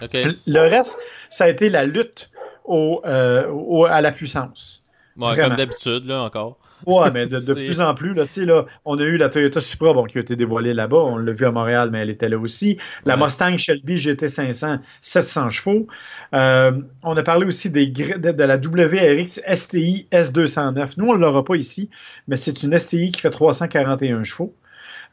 Le 0.00 0.60
reste, 0.60 0.98
ça 1.28 1.44
a 1.44 1.48
été 1.48 1.68
la 1.68 1.84
lutte 1.84 2.30
euh, 2.70 3.82
à 3.84 4.00
la 4.00 4.12
puissance. 4.12 4.82
Comme 5.18 5.56
d'habitude, 5.56 6.06
là, 6.06 6.22
encore. 6.22 6.58
Ouais, 6.84 7.10
mais 7.10 7.26
de, 7.26 7.38
plus 7.54 7.80
en 7.80 7.94
plus, 7.94 8.14
là, 8.14 8.24
là, 8.44 8.66
on 8.84 8.98
a 8.98 9.02
eu 9.02 9.16
la 9.16 9.28
Toyota 9.28 9.60
Supra 9.60 9.92
bon, 9.92 10.04
qui 10.04 10.18
a 10.18 10.20
été 10.20 10.36
dévoilée 10.36 10.74
là-bas. 10.74 10.96
On 10.96 11.16
l'a 11.16 11.32
vu 11.32 11.46
à 11.46 11.50
Montréal, 11.50 11.88
mais 11.90 12.00
elle 12.00 12.10
était 12.10 12.28
là 12.28 12.38
aussi. 12.38 12.76
La 13.04 13.16
Mustang 13.16 13.56
Shelby 13.56 13.96
GT500, 13.96 14.80
700 15.00 15.50
chevaux. 15.50 15.86
Euh, 16.34 16.72
on 17.02 17.16
a 17.16 17.22
parlé 17.22 17.46
aussi 17.46 17.70
des, 17.70 17.86
de, 17.86 18.32
de, 18.32 18.44
la 18.44 18.56
WRX 18.56 19.40
STI 19.54 20.06
S209. 20.12 20.94
Nous, 20.98 21.06
on 21.06 21.14
ne 21.14 21.18
l'aura 21.18 21.44
pas 21.44 21.56
ici, 21.56 21.88
mais 22.28 22.36
c'est 22.36 22.62
une 22.62 22.76
STI 22.78 23.12
qui 23.12 23.20
fait 23.20 23.30
341 23.30 24.24
chevaux. 24.24 24.54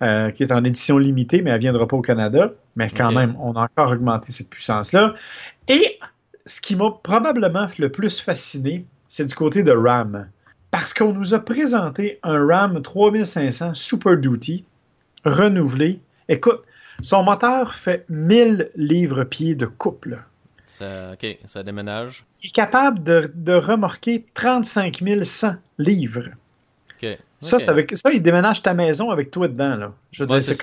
Euh, 0.01 0.31
qui 0.31 0.43
est 0.43 0.51
en 0.51 0.63
édition 0.63 0.97
limitée, 0.97 1.43
mais 1.43 1.51
elle 1.51 1.57
ne 1.57 1.61
viendra 1.61 1.87
pas 1.87 1.95
au 1.95 2.01
Canada. 2.01 2.51
Mais 2.75 2.89
quand 2.89 3.11
même, 3.11 3.37
on 3.39 3.53
a 3.53 3.61
encore 3.61 3.91
augmenté 3.91 4.31
cette 4.31 4.49
puissance-là. 4.49 5.13
Et 5.69 5.97
ce 6.45 6.59
qui 6.59 6.75
m'a 6.75 6.89
probablement 7.03 7.67
le 7.77 7.89
plus 7.89 8.19
fasciné, 8.19 8.85
c'est 9.13 9.27
du 9.27 9.35
côté 9.35 9.61
de 9.61 9.71
RAM 9.71 10.27
parce 10.71 10.91
qu'on 10.91 11.13
nous 11.13 11.35
a 11.35 11.39
présenté 11.39 12.17
un 12.23 12.47
RAM 12.47 12.81
3500 12.81 13.75
Super 13.75 14.17
Duty 14.17 14.65
renouvelé. 15.23 15.99
Écoute, 16.29 16.63
son 16.99 17.21
moteur 17.21 17.75
fait 17.75 18.07
1000 18.09 18.71
livres-pieds 18.75 19.53
de 19.53 19.67
couple. 19.67 20.23
Ça, 20.65 21.11
OK, 21.13 21.37
ça 21.45 21.61
déménage. 21.61 22.25
Il 22.43 22.47
est 22.47 22.51
capable 22.53 23.03
de, 23.03 23.53
remorquer 23.53 24.25
35 24.33 25.03
100 25.21 25.57
livres. 25.77 26.29
OK. 26.95 27.15
Ça, 27.39 27.59
ça, 27.59 27.75
ça, 27.93 28.11
il 28.11 28.21
déménage 28.23 28.63
ta 28.63 28.73
maison 28.73 29.11
avec 29.11 29.29
toi 29.29 29.47
dedans. 29.47 29.75
Là. 29.75 29.93
Je 30.11 30.23
veux 30.23 30.27
dire, 30.27 30.41
c'est 30.41 30.57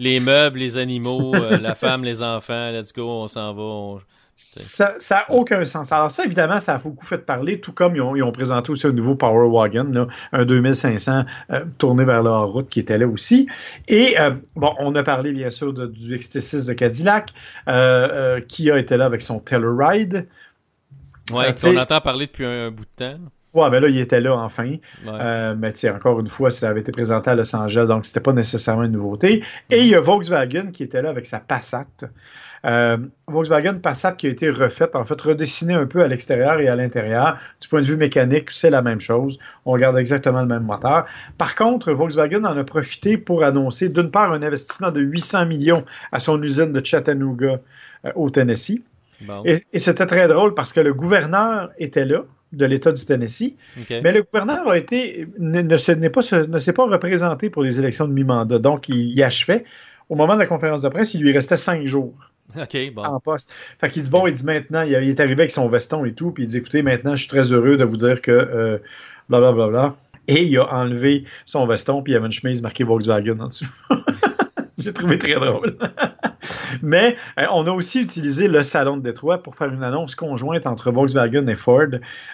Les 0.00 0.18
meubles, 0.18 0.58
les 0.58 0.78
animaux, 0.78 1.32
euh, 1.36 1.58
la 1.58 1.76
femme, 1.76 2.02
les 2.02 2.24
enfants, 2.24 2.72
let's 2.72 2.92
go, 2.92 3.08
on 3.08 3.28
s'en 3.28 3.54
va. 3.54 4.00
Ça 4.36 4.94
n'a 5.10 5.30
aucun 5.30 5.64
sens. 5.64 5.92
Alors 5.92 6.10
ça, 6.10 6.24
évidemment, 6.24 6.58
ça 6.58 6.74
a 6.74 6.78
beaucoup 6.78 7.04
fait 7.04 7.18
parler, 7.18 7.60
tout 7.60 7.72
comme 7.72 7.94
ils 7.94 8.22
ont, 8.22 8.32
présenté 8.32 8.70
aussi 8.70 8.86
un 8.86 8.92
nouveau 8.92 9.14
Power 9.14 9.48
Wagon, 9.48 10.08
un 10.32 10.44
2500 10.44 11.24
euh, 11.50 11.64
tourné 11.78 12.04
vers 12.04 12.22
la 12.22 12.38
route 12.38 12.68
qui 12.68 12.80
était 12.80 12.98
là 12.98 13.06
aussi. 13.06 13.46
Et 13.86 14.18
euh, 14.18 14.34
bon, 14.56 14.74
on 14.80 14.94
a 14.96 15.04
parlé 15.04 15.32
bien 15.32 15.50
sûr 15.50 15.72
du 15.72 16.18
XT6 16.18 16.66
de 16.66 16.72
Cadillac, 16.72 17.30
euh, 17.68 18.40
qui 18.40 18.70
a 18.70 18.78
été 18.78 18.96
là 18.96 19.04
avec 19.04 19.22
son 19.22 19.38
Telluride. 19.38 20.26
Ouais, 21.30 21.54
on 21.64 21.76
entend 21.76 22.00
parler 22.00 22.26
depuis 22.26 22.44
un, 22.44 22.70
bout 22.70 22.84
de 22.84 22.96
temps. 22.96 23.18
Ouais, 23.54 23.70
mais 23.70 23.78
là, 23.80 23.88
il 23.88 23.98
était 23.98 24.20
là 24.20 24.34
enfin. 24.34 24.76
mais 25.56 25.72
tu 25.72 25.88
encore 25.88 26.20
une 26.20 26.28
fois, 26.28 26.50
ça 26.50 26.68
avait 26.68 26.80
été 26.80 26.92
présenté 26.92 27.30
à 27.30 27.34
Los 27.34 27.54
Angeles, 27.54 27.86
donc 27.86 28.04
c'était 28.04 28.20
pas 28.20 28.32
nécessairement 28.32 28.82
une 28.82 28.92
nouveauté. 28.92 29.44
Et 29.70 29.78
il 29.78 29.86
y 29.86 29.94
a 29.94 30.00
Volkswagen 30.00 30.72
qui 30.72 30.82
était 30.82 31.02
là 31.02 31.10
avec 31.10 31.24
sa 31.26 31.38
Passat. 31.38 31.86
Euh, 32.64 32.96
Volkswagen 33.28 33.74
Passat 33.74 34.12
qui 34.12 34.26
a 34.26 34.30
été 34.30 34.50
refaite, 34.50 34.96
en 34.96 35.04
fait 35.04 35.20
redessinée 35.20 35.74
un 35.74 35.86
peu 35.86 36.02
à 36.02 36.08
l'extérieur 36.08 36.58
et 36.58 36.68
à 36.68 36.74
l'intérieur. 36.74 37.38
Du 37.60 37.68
point 37.68 37.80
de 37.80 37.86
vue 37.86 37.96
mécanique, 37.96 38.50
c'est 38.50 38.70
la 38.70 38.82
même 38.82 39.00
chose. 39.00 39.38
On 39.66 39.76
garde 39.76 39.98
exactement 39.98 40.40
le 40.40 40.48
même 40.48 40.64
moteur. 40.64 41.04
Par 41.38 41.54
contre, 41.54 41.92
Volkswagen 41.92 42.44
en 42.44 42.56
a 42.56 42.64
profité 42.64 43.18
pour 43.18 43.44
annoncer, 43.44 43.88
d'une 43.88 44.10
part, 44.10 44.32
un 44.32 44.42
investissement 44.42 44.90
de 44.90 45.00
800 45.00 45.46
millions 45.46 45.84
à 46.10 46.20
son 46.20 46.42
usine 46.42 46.72
de 46.72 46.84
Chattanooga 46.84 47.60
euh, 48.06 48.12
au 48.14 48.30
Tennessee. 48.30 48.80
Et, 49.44 49.62
c'était 49.78 50.06
très 50.06 50.28
drôle 50.28 50.54
parce 50.54 50.72
que 50.72 50.80
le 50.80 50.92
gouverneur 50.92 51.70
était 51.78 52.04
là 52.04 52.24
de 52.54 52.64
l'État 52.66 52.92
du 52.92 53.04
Tennessee, 53.04 53.54
mais 53.90 54.12
le 54.12 54.22
gouverneur 54.22 54.68
a 54.68 54.78
été 54.78 55.28
ne, 55.38 55.62
ne 55.62 55.76
s'est 55.76 56.72
pas, 56.72 56.84
représenté 56.86 57.50
pour 57.50 57.62
les 57.62 57.78
élections 57.78 58.08
de 58.08 58.12
mi-mandat, 58.12 58.58
donc 58.58 58.88
il, 58.88 59.12
il 59.12 59.22
achevait. 59.22 59.64
Au 60.10 60.16
moment 60.16 60.34
de 60.34 60.40
la 60.40 60.46
conférence 60.46 60.82
de 60.82 60.88
presse, 60.88 61.14
il 61.14 61.22
lui 61.22 61.32
restait 61.32 61.56
cinq 61.56 61.84
jours. 61.86 62.14
Bon. 62.94 63.02
En 63.02 63.20
poste. 63.20 63.50
Fait 63.80 63.90
qu'il 63.90 64.02
dit, 64.02 64.10
bon, 64.10 64.26
il 64.26 64.34
dit 64.34 64.44
maintenant, 64.44 64.82
il 64.82 64.92
est 64.92 65.20
arrivé 65.20 65.42
avec 65.42 65.50
son 65.50 65.66
veston 65.66 66.04
et 66.04 66.12
tout, 66.12 66.30
puis 66.30 66.44
il 66.44 66.46
dit, 66.46 66.58
écoutez, 66.58 66.82
maintenant, 66.82 67.16
je 67.16 67.22
suis 67.22 67.28
très 67.28 67.52
heureux 67.52 67.76
de 67.76 67.84
vous 67.84 67.96
dire 67.96 68.20
que 68.20 68.30
euh, 68.30 68.78
blablabla. 69.28 69.68
Bla, 69.68 69.96
Et 70.28 70.44
il 70.44 70.56
a 70.58 70.72
enlevé 70.72 71.24
son 71.46 71.66
veston, 71.66 72.02
puis 72.02 72.12
il 72.12 72.14
y 72.14 72.16
avait 72.16 72.26
une 72.26 72.32
chemise 72.32 72.62
marquée 72.62 72.84
Volkswagen 72.84 73.40
en 73.40 73.48
dessous. 73.48 73.66
J'ai 74.78 74.92
trouvé 74.92 75.18
très 75.18 75.34
drôle. 75.34 75.76
Mais 76.82 77.16
euh, 77.38 77.44
on 77.52 77.66
a 77.66 77.70
aussi 77.70 78.00
utilisé 78.00 78.48
le 78.48 78.62
salon 78.62 78.96
de 78.96 79.02
Détroit 79.02 79.42
pour 79.42 79.56
faire 79.56 79.72
une 79.72 79.82
annonce 79.82 80.14
conjointe 80.14 80.66
entre 80.66 80.90
Volkswagen 80.90 81.46
et 81.48 81.56
Ford, 81.56 81.86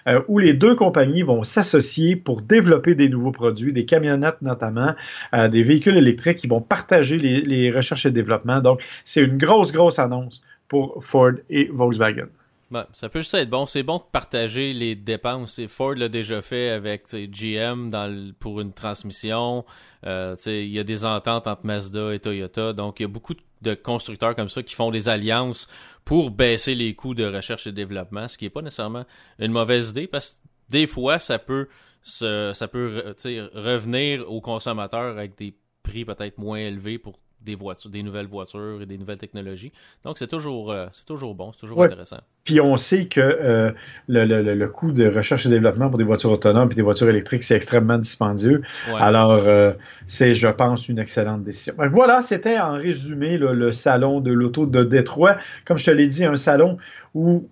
euh, 0.06 0.20
où 0.28 0.38
les 0.38 0.54
deux 0.54 0.74
compagnies 0.74 1.22
vont 1.22 1.42
s'associer 1.42 2.16
pour 2.16 2.42
développer 2.42 2.94
des 2.94 3.08
nouveaux 3.08 3.32
produits, 3.32 3.72
des 3.72 3.84
camionnettes 3.84 4.42
notamment, 4.42 4.94
euh, 5.34 5.48
des 5.48 5.62
véhicules 5.62 5.96
électriques 5.96 6.38
qui 6.38 6.48
vont 6.48 6.60
partager 6.60 7.18
les, 7.18 7.40
les 7.42 7.70
recherches 7.70 8.06
et 8.06 8.10
développement. 8.10 8.60
Donc, 8.60 8.82
c'est 9.04 9.22
une 9.22 9.38
grosse, 9.38 9.72
grosse 9.72 9.98
annonce 9.98 10.42
pour 10.68 11.02
Ford 11.04 11.32
et 11.48 11.68
Volkswagen. 11.72 12.26
Ben, 12.70 12.86
ça 12.92 13.08
peut 13.08 13.18
juste 13.18 13.34
être 13.34 13.50
bon. 13.50 13.66
C'est 13.66 13.82
bon 13.82 13.98
de 13.98 14.04
partager 14.12 14.72
les 14.72 14.94
dépenses. 14.94 15.60
Ford 15.66 15.94
l'a 15.94 16.08
déjà 16.08 16.40
fait 16.40 16.70
avec 16.70 17.12
GM 17.12 17.90
pour 18.38 18.60
une 18.60 18.72
transmission. 18.72 19.64
Euh, 20.06 20.36
il 20.46 20.68
y 20.68 20.78
a 20.78 20.84
des 20.84 21.04
ententes 21.04 21.48
entre 21.48 21.66
Mazda 21.66 22.14
et 22.14 22.20
Toyota. 22.20 22.72
Donc, 22.72 23.00
il 23.00 23.02
y 23.02 23.06
a 23.06 23.08
beaucoup 23.08 23.34
de 23.62 23.74
constructeurs 23.74 24.36
comme 24.36 24.48
ça 24.48 24.62
qui 24.62 24.74
font 24.74 24.92
des 24.92 25.08
alliances 25.08 25.66
pour 26.04 26.30
baisser 26.30 26.76
les 26.76 26.94
coûts 26.94 27.14
de 27.14 27.24
recherche 27.24 27.66
et 27.66 27.72
développement, 27.72 28.28
ce 28.28 28.38
qui 28.38 28.44
n'est 28.44 28.50
pas 28.50 28.62
nécessairement 28.62 29.04
une 29.38 29.52
mauvaise 29.52 29.90
idée 29.90 30.06
parce 30.06 30.34
que 30.34 30.38
des 30.70 30.86
fois, 30.86 31.18
ça 31.18 31.40
peut, 31.40 31.68
ça 32.02 32.68
peut 32.68 33.14
revenir 33.52 34.30
aux 34.30 34.40
consommateurs 34.40 35.18
avec 35.18 35.36
des 35.36 35.56
prix 35.82 36.04
peut-être 36.04 36.38
moins 36.38 36.58
élevés 36.58 36.98
pour 36.98 37.18
des 37.42 37.54
voitures, 37.54 37.90
des 37.90 38.02
nouvelles 38.02 38.26
voitures 38.26 38.82
et 38.82 38.86
des 38.86 38.98
nouvelles 38.98 39.18
technologies. 39.18 39.72
Donc 40.04 40.18
c'est 40.18 40.26
toujours, 40.26 40.70
euh, 40.70 40.86
c'est 40.92 41.06
toujours 41.06 41.34
bon, 41.34 41.52
c'est 41.52 41.60
toujours 41.60 41.82
intéressant. 41.82 42.18
Puis 42.44 42.60
on 42.60 42.76
sait 42.76 43.06
que 43.06 43.20
euh, 43.20 43.72
le, 44.08 44.24
le, 44.24 44.54
le, 44.54 44.68
coût 44.68 44.92
de 44.92 45.06
recherche 45.06 45.46
et 45.46 45.48
développement 45.48 45.88
pour 45.88 45.98
des 45.98 46.04
voitures 46.04 46.32
autonomes 46.32 46.70
et 46.70 46.74
des 46.74 46.82
voitures 46.82 47.08
électriques, 47.08 47.42
c'est 47.42 47.56
extrêmement 47.56 47.98
dispendieux. 47.98 48.62
Alors 48.98 49.32
euh, 49.32 49.72
c'est, 50.06 50.34
je 50.34 50.48
pense, 50.48 50.88
une 50.88 50.98
excellente 50.98 51.44
décision. 51.44 51.74
voilà, 51.92 52.22
c'était 52.22 52.58
en 52.58 52.72
résumé 52.72 53.38
le 53.38 53.72
salon 53.72 54.20
de 54.20 54.32
l'auto 54.32 54.66
de 54.66 54.84
Détroit. 54.84 55.36
Comme 55.66 55.78
je 55.78 55.86
te 55.86 55.90
l'ai 55.90 56.06
dit, 56.06 56.24
un 56.24 56.36
salon 56.36 56.78
où 57.14 57.48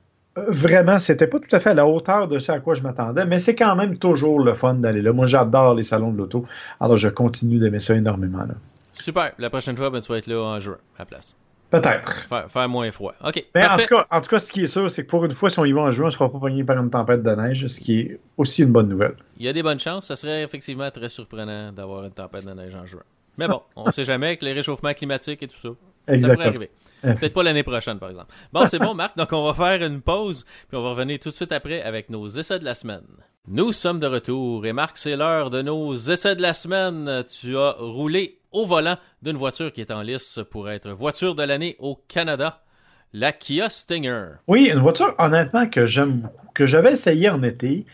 vraiment, 0.47 0.99
c'était 0.99 1.27
pas 1.27 1.39
tout 1.39 1.55
à 1.55 1.61
fait 1.61 1.71
à 1.71 1.75
la 1.75 1.87
hauteur 1.87 2.29
de 2.29 2.39
ce 2.39 2.53
à 2.53 2.61
quoi 2.61 2.75
je 2.75 2.83
m'attendais, 2.83 3.25
mais 3.25 3.39
c'est 3.39 3.55
quand 3.55 3.75
même 3.77 3.99
toujours 3.99 4.41
le 4.41 4.55
fun 4.55 4.75
d'aller 4.75 5.03
là. 5.03 5.13
Moi, 5.13 5.27
j'adore 5.27 5.75
les 5.75 5.83
salons 5.83 6.13
de 6.13 6.19
l'auto, 6.19 6.47
alors 6.81 6.97
je 6.97 7.09
continue 7.09 7.59
d'aimer 7.59 7.81
ça 7.81 7.95
énormément. 7.95 8.39
Là. 8.39 8.55
Super. 9.03 9.33
La 9.39 9.51
prochaine 9.51 9.77
fois, 9.77 9.91
ben, 9.91 10.01
tu 10.01 10.09
vas 10.11 10.19
être 10.19 10.27
là 10.27 10.41
en 10.41 10.61
juin, 10.61 10.79
à 10.97 11.01
la 11.01 11.05
place. 11.07 11.37
Peut-être. 11.71 12.27
Faire, 12.49 12.69
moins 12.69 12.91
froid. 12.91 13.15
OK. 13.23 13.45
Mais 13.55 13.67
en 13.67 13.77
tout, 13.77 13.87
cas, 13.87 14.07
en 14.11 14.21
tout 14.23 14.31
cas, 14.31 14.39
ce 14.39 14.51
qui 14.51 14.63
est 14.63 14.67
sûr, 14.67 14.91
c'est 14.91 15.05
que 15.05 15.11
pour 15.11 15.25
une 15.25 15.33
fois, 15.33 15.51
si 15.51 15.59
on 15.59 15.67
y 15.67 15.73
va 15.73 15.83
en 15.83 15.93
juin, 15.93 16.05
on 16.05 16.09
ne 16.09 16.13
sera 16.13 16.33
pas 16.33 16.39
pogné 16.39 16.65
par 16.65 16.79
une 16.79 16.89
tempête 16.89 17.23
de 17.23 17.31
neige, 17.31 17.67
ce 17.67 17.81
qui 17.81 18.01
est 18.01 18.21
aussi 18.39 18.63
une 18.63 18.73
bonne 18.73 18.89
nouvelle. 18.89 19.17
Il 19.37 19.45
y 19.45 19.49
a 19.49 19.53
des 19.53 19.63
bonnes 19.63 19.79
chances. 19.79 20.07
Ça 20.07 20.17
serait 20.17 20.43
effectivement 20.43 20.91
très 20.91 21.11
surprenant 21.11 21.71
d'avoir 21.73 22.05
une 22.05 22.13
tempête 22.13 22.47
de 22.47 22.53
neige 22.53 22.75
en 22.75 22.87
juin. 22.87 23.03
Mais 23.37 23.47
bon, 23.47 23.61
on 23.77 23.85
ne 23.85 23.91
sait 23.93 24.05
jamais 24.05 24.29
avec 24.29 24.43
les 24.43 24.55
réchauffements 24.55 24.95
climatiques 24.95 25.43
et 25.43 25.47
tout 25.47 25.59
ça. 25.59 25.69
Exactement. 26.09 26.29
Ça 26.29 26.35
pourrait 26.35 26.47
arriver. 26.49 26.71
Peut-être 27.03 27.35
pas 27.35 27.43
l'année 27.43 27.63
prochaine, 27.63 27.99
par 27.99 28.11
exemple. 28.11 28.33
Bon, 28.53 28.67
c'est 28.67 28.79
bon, 28.79 28.95
Marc. 28.95 29.17
Donc, 29.17 29.33
on 29.33 29.45
va 29.45 29.53
faire 29.53 29.87
une 29.87 30.01
pause, 30.01 30.45
puis 30.69 30.77
on 30.77 30.83
va 30.83 30.91
revenir 30.91 31.19
tout 31.21 31.29
de 31.29 31.35
suite 31.35 31.53
après 31.53 31.83
avec 31.83 32.09
nos 32.11 32.27
essais 32.27 32.59
de 32.59 32.65
la 32.65 32.75
semaine. 32.75 33.07
Nous 33.47 33.73
sommes 33.73 34.01
de 34.01 34.07
retour, 34.07 34.67
et 34.67 34.73
Marc, 34.73 34.97
c'est 34.97 35.17
l'heure 35.17 35.51
de 35.51 35.63
nos 35.63 35.95
essais 35.95 36.35
de 36.35 36.43
la 36.43 36.55
semaine. 36.55 37.25
Tu 37.29 37.57
as 37.57 37.77
roulé 37.79 38.38
au 38.53 38.67
volant 38.67 38.97
d'une 39.23 39.37
voiture 39.37 39.73
qui 39.73 39.81
est 39.81 39.91
en 39.91 40.03
lice 40.03 40.41
pour 40.51 40.71
être 40.71 40.91
voiture 40.91 41.35
de 41.35 41.43
l'année 41.43 41.77
au 41.79 41.97
Canada. 42.09 42.63
La 43.15 43.33
Kia 43.33 43.71
Stinger. 43.71 44.33
Oui, 44.49 44.71
une 44.71 44.81
voiture 44.81 45.15
honnêtement 45.19 45.67
que 45.67 45.87
j'aime 45.87 46.21
beaucoup, 46.21 46.47
que 46.55 46.67
j'avais 46.67 46.93
essayé 46.93 47.31
en 47.31 47.43
été 47.43 47.87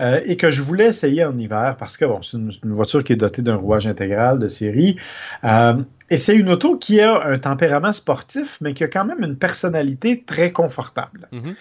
euh, 0.00 0.20
et 0.24 0.38
que 0.38 0.50
je 0.50 0.62
voulais 0.62 0.86
essayer 0.86 1.24
en 1.24 1.36
hiver 1.36 1.76
parce 1.78 1.98
que 1.98 2.06
bon, 2.06 2.22
c'est 2.22 2.38
une, 2.38 2.72
voiture 2.72 3.04
qui 3.04 3.12
est 3.12 3.16
dotée 3.16 3.42
d'un 3.42 3.56
rouage 3.56 3.86
intégral 3.86 4.38
de 4.38 4.48
série. 4.48 4.96
Euh, 5.44 5.82
et 6.08 6.16
c'est 6.16 6.34
une 6.34 6.48
auto 6.48 6.78
qui 6.78 7.00
a 7.00 7.22
un 7.22 7.38
tempérament 7.38 7.92
sportif, 7.92 8.56
mais 8.62 8.72
qui 8.72 8.82
a 8.82 8.88
quand 8.88 9.04
même 9.04 9.22
une 9.22 9.36
personnalité 9.36 10.24
très 10.24 10.50
confortable. 10.50 11.28
Mm-hmm. 11.32 11.54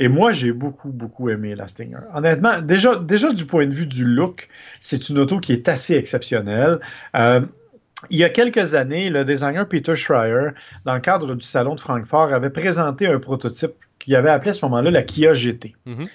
Et 0.00 0.08
moi, 0.08 0.32
j'ai 0.32 0.52
beaucoup, 0.52 0.90
beaucoup 0.90 1.28
aimé 1.28 1.56
la 1.56 1.66
Stinger. 1.66 1.98
Honnêtement, 2.14 2.60
déjà, 2.62 2.96
déjà 2.96 3.32
du 3.32 3.46
point 3.46 3.66
de 3.66 3.74
vue 3.74 3.86
du 3.86 4.04
look, 4.04 4.48
c'est 4.80 5.08
une 5.08 5.18
auto 5.18 5.40
qui 5.40 5.52
est 5.52 5.68
assez 5.68 5.94
exceptionnelle. 5.94 6.78
Euh, 7.16 7.40
il 8.10 8.18
y 8.18 8.24
a 8.24 8.28
quelques 8.28 8.74
années, 8.74 9.10
le 9.10 9.24
designer 9.24 9.68
Peter 9.68 9.94
Schreier, 9.94 10.50
dans 10.84 10.94
le 10.94 11.00
cadre 11.00 11.34
du 11.34 11.44
salon 11.44 11.74
de 11.74 11.80
Francfort, 11.80 12.32
avait 12.32 12.50
présenté 12.50 13.06
un 13.06 13.18
prototype 13.18 13.72
qu'il 13.98 14.14
avait 14.14 14.30
appelé 14.30 14.50
à 14.50 14.54
ce 14.54 14.64
moment-là 14.66 14.90
la 14.90 15.02
Kia 15.02 15.32
GT. 15.32 15.74
Mm-hmm. 15.86 16.08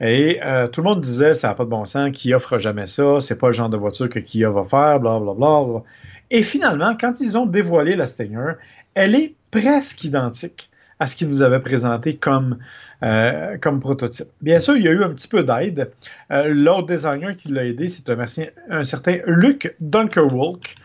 Et 0.00 0.40
euh, 0.44 0.68
tout 0.68 0.80
le 0.80 0.88
monde 0.88 1.00
disait, 1.00 1.34
ça 1.34 1.48
n'a 1.48 1.54
pas 1.54 1.64
de 1.64 1.70
bon 1.70 1.84
sens, 1.84 2.10
Kia 2.12 2.38
fera 2.38 2.58
jamais 2.58 2.86
ça, 2.86 3.20
c'est 3.20 3.38
pas 3.38 3.48
le 3.48 3.52
genre 3.52 3.68
de 3.68 3.76
voiture 3.76 4.08
que 4.08 4.18
Kia 4.18 4.50
va 4.50 4.64
faire, 4.64 5.00
blablabla. 5.00 5.34
Bla, 5.34 5.64
bla. 5.64 5.82
Et 6.30 6.42
finalement, 6.42 6.96
quand 6.98 7.20
ils 7.20 7.36
ont 7.36 7.46
dévoilé 7.46 7.96
la 7.96 8.06
Stinger, 8.06 8.54
elle 8.94 9.14
est 9.14 9.34
presque 9.50 10.04
identique 10.04 10.70
à 10.98 11.06
ce 11.06 11.16
qu'ils 11.16 11.28
nous 11.28 11.42
avaient 11.42 11.60
présenté 11.60 12.16
comme, 12.16 12.58
euh, 13.02 13.56
comme 13.58 13.80
prototype. 13.80 14.28
Bien 14.40 14.60
sûr, 14.60 14.76
il 14.76 14.84
y 14.84 14.88
a 14.88 14.92
eu 14.92 15.02
un 15.02 15.10
petit 15.10 15.28
peu 15.28 15.42
d'aide. 15.42 15.90
Euh, 16.30 16.48
l'autre 16.48 16.86
designer 16.86 17.36
qui 17.36 17.48
l'a 17.48 17.64
aidé, 17.64 17.88
c'est 17.88 18.08
un, 18.10 18.18
un, 18.70 18.84
certain 18.84 19.18
Luc 19.26 19.74
Dunkerwalk, 19.80 20.76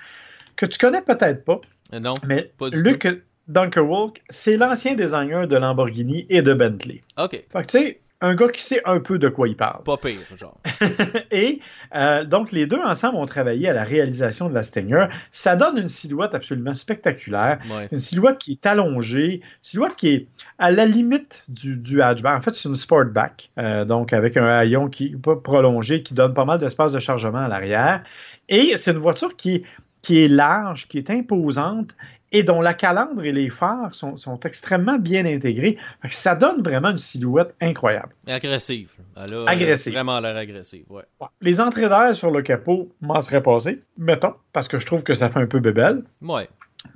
que 0.59 0.65
tu 0.65 0.77
connais 0.77 1.01
peut-être 1.01 1.45
pas. 1.45 1.61
Non, 1.97 2.13
mais 2.27 2.51
pas 2.57 2.69
du 2.69 2.83
Luc 2.83 3.07
Dunkerwalk, 3.47 4.21
c'est 4.29 4.57
l'ancien 4.57 4.93
designer 4.93 5.47
de 5.47 5.55
Lamborghini 5.55 6.25
et 6.29 6.41
de 6.41 6.53
Bentley. 6.53 7.01
OK. 7.17 7.31
Fait 7.31 7.61
que 7.61 7.65
tu 7.65 7.77
sais, 7.77 8.01
un 8.19 8.35
gars 8.35 8.49
qui 8.49 8.61
sait 8.61 8.81
un 8.83 8.99
peu 8.99 9.17
de 9.17 9.29
quoi 9.29 9.47
il 9.47 9.55
parle. 9.55 9.83
Pas 9.83 9.95
pire, 9.95 10.19
genre. 10.35 10.59
et 11.31 11.61
euh, 11.95 12.25
donc, 12.25 12.51
les 12.51 12.65
deux 12.65 12.79
ensemble 12.81 13.15
ont 13.15 13.25
travaillé 13.25 13.69
à 13.69 13.73
la 13.73 13.85
réalisation 13.85 14.49
de 14.49 14.53
la 14.53 14.63
Stinger. 14.63 15.07
Ça 15.31 15.55
donne 15.55 15.77
une 15.77 15.87
silhouette 15.87 16.35
absolument 16.35 16.75
spectaculaire. 16.75 17.59
Une 17.89 17.99
silhouette 17.99 18.37
qui 18.37 18.51
est 18.51 18.65
allongée, 18.65 19.35
une 19.35 19.41
silhouette 19.61 19.95
qui 19.95 20.09
est 20.09 20.27
à 20.57 20.71
la 20.71 20.85
limite 20.85 21.43
du, 21.47 21.79
du 21.79 22.01
hatchback. 22.01 22.37
En 22.37 22.41
fait, 22.41 22.53
c'est 22.53 22.67
une 22.67 22.75
sportback, 22.75 23.49
euh, 23.57 23.85
donc 23.85 24.11
avec 24.11 24.35
un 24.35 24.47
haillon 24.47 24.89
qui 24.89 25.15
pas 25.15 25.37
prolongé, 25.37 26.03
qui 26.03 26.13
donne 26.13 26.33
pas 26.33 26.45
mal 26.45 26.59
d'espace 26.59 26.91
de 26.91 26.99
chargement 26.99 27.39
à 27.39 27.47
l'arrière. 27.47 28.03
Et 28.49 28.75
c'est 28.75 28.91
une 28.91 28.97
voiture 28.97 29.37
qui 29.37 29.63
qui 30.01 30.23
est 30.23 30.27
large, 30.27 30.87
qui 30.87 30.97
est 30.97 31.09
imposante 31.09 31.95
et 32.31 32.43
dont 32.43 32.61
la 32.61 32.73
calandre 32.73 33.23
et 33.23 33.31
les 33.31 33.49
phares 33.49 33.95
sont, 33.95 34.39
extrêmement 34.45 34.99
bien 34.99 35.25
intégrés. 35.25 35.77
Ça 36.09 36.35
donne 36.35 36.61
vraiment 36.61 36.91
une 36.91 36.99
silhouette 36.99 37.55
incroyable. 37.61 38.13
agressive. 38.27 38.91
Elle 39.15 39.43
agressive. 39.47 39.93
Vraiment 39.93 40.19
l'air 40.19 40.37
agressive, 40.37 40.85
ouais. 40.89 41.03
Les 41.41 41.59
entrées 41.59 41.89
d'air 41.89 42.15
sur 42.15 42.31
le 42.31 42.41
capot 42.41 42.89
m'en 43.01 43.19
seraient 43.21 43.41
passées, 43.41 43.81
mettons, 43.97 44.35
parce 44.53 44.67
que 44.67 44.79
je 44.79 44.85
trouve 44.85 45.03
que 45.03 45.13
ça 45.13 45.29
fait 45.29 45.39
un 45.39 45.47
peu 45.47 45.59
bébelle. 45.59 46.03
Ouais. 46.21 46.47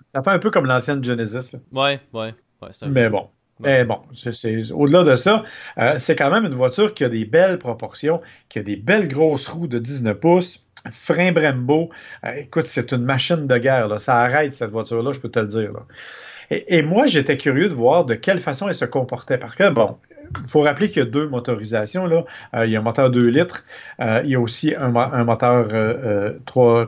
Ça 0.07 0.21
fait 0.21 0.29
un 0.29 0.39
peu 0.39 0.51
comme 0.51 0.65
l'ancienne 0.65 1.03
Genesis. 1.03 1.55
Ouais, 1.71 1.99
ouais. 2.13 2.33
ouais 2.61 2.69
Mais 2.87 3.09
bon. 3.09 3.27
Mais 3.59 3.85
bon, 3.85 3.99
au-delà 4.73 5.03
de 5.03 5.15
ça, 5.15 5.43
euh, 5.77 5.93
c'est 5.97 6.15
quand 6.15 6.31
même 6.31 6.43
une 6.43 6.55
voiture 6.55 6.93
qui 6.93 7.03
a 7.03 7.09
des 7.09 7.23
belles 7.23 7.59
proportions, 7.59 8.19
qui 8.49 8.59
a 8.59 8.63
des 8.63 8.75
belles 8.75 9.07
grosses 9.07 9.47
roues 9.47 9.67
de 9.67 9.79
19 9.79 10.19
pouces, 10.19 10.65
frein 10.91 11.31
Brembo. 11.31 11.89
Euh, 12.25 12.31
écoute, 12.31 12.65
c'est 12.65 12.91
une 12.91 13.03
machine 13.03 13.47
de 13.47 13.57
guerre. 13.57 13.87
Là. 13.87 13.99
Ça 13.99 14.19
arrête 14.19 14.53
cette 14.53 14.71
voiture-là, 14.71 15.13
je 15.13 15.19
peux 15.19 15.29
te 15.29 15.39
le 15.39 15.47
dire. 15.47 15.71
Et, 16.51 16.83
moi, 16.83 17.07
j'étais 17.07 17.37
curieux 17.37 17.67
de 17.67 17.73
voir 17.73 18.05
de 18.05 18.15
quelle 18.15 18.39
façon 18.39 18.67
elle 18.67 18.75
se 18.75 18.85
comportait. 18.85 19.37
Parce 19.37 19.55
que, 19.55 19.69
bon, 19.69 19.97
il 20.43 20.49
faut 20.49 20.61
rappeler 20.61 20.89
qu'il 20.89 20.99
y 20.99 21.05
a 21.05 21.09
deux 21.09 21.27
motorisations. 21.27 22.05
Là. 22.05 22.25
Euh, 22.53 22.65
il 22.65 22.71
y 22.71 22.75
a 22.75 22.79
un 22.79 22.83
moteur 22.83 23.09
2 23.09 23.27
litres. 23.27 23.65
Euh, 23.99 24.21
il 24.23 24.31
y 24.31 24.35
a 24.35 24.39
aussi 24.39 24.75
un, 24.75 24.89
moteur 24.89 25.67
3. 26.45 26.85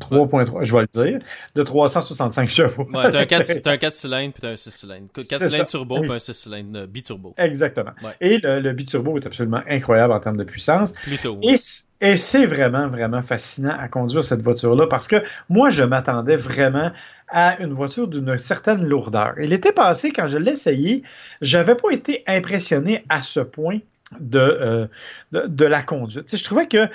3.3, 0.00 0.64
je 0.64 0.74
vais 0.74 0.82
le 0.82 1.10
dire, 1.10 1.18
de 1.54 1.62
365 1.62 2.48
chevaux. 2.48 2.86
Ouais, 2.92 3.10
t'as 3.10 3.20
un 3.20 3.26
4, 3.26 3.66
un 3.66 3.76
4 3.76 3.94
cylindres 3.94 4.34
puis 4.34 4.48
un 4.48 4.56
6 4.56 4.70
cylindres. 4.70 5.08
4 5.14 5.48
cylindres 5.48 5.66
turbo 5.66 6.00
puis 6.00 6.12
un 6.12 6.18
6 6.18 6.34
cylindres 6.34 6.78
euh, 6.80 6.86
biturbo. 6.86 7.34
Exactement. 7.36 7.92
Et 8.20 8.38
le, 8.38 8.60
le, 8.60 8.72
biturbo 8.72 9.18
est 9.18 9.26
absolument 9.26 9.62
incroyable 9.68 10.12
en 10.12 10.20
termes 10.20 10.36
de 10.36 10.44
puissance. 10.44 10.92
Plutôt. 11.02 11.38
Et, 11.42 11.56
et 12.00 12.16
c'est 12.16 12.46
vraiment, 12.46 12.88
vraiment 12.88 13.22
fascinant 13.22 13.76
à 13.78 13.88
conduire 13.88 14.24
cette 14.24 14.42
voiture-là 14.42 14.86
parce 14.86 15.08
que 15.08 15.22
moi, 15.48 15.70
je 15.70 15.82
m'attendais 15.82 16.36
vraiment 16.36 16.90
à 17.28 17.60
une 17.60 17.72
voiture 17.72 18.08
d'une 18.08 18.38
certaine 18.38 18.86
lourdeur. 18.86 19.34
Et 19.38 19.46
l'été 19.46 19.72
passé, 19.72 20.10
quand 20.10 20.28
je 20.28 20.38
l'ai 20.38 20.52
essayé, 20.52 21.02
j'avais 21.40 21.74
pas 21.74 21.90
été 21.90 22.22
impressionné 22.26 23.04
à 23.08 23.22
ce 23.22 23.40
point 23.40 23.78
de, 24.20 24.38
euh, 24.38 24.86
de, 25.32 25.46
de, 25.46 25.64
la 25.64 25.82
conduite. 25.82 26.36
je 26.36 26.44
trouvais 26.44 26.68
que 26.68 26.88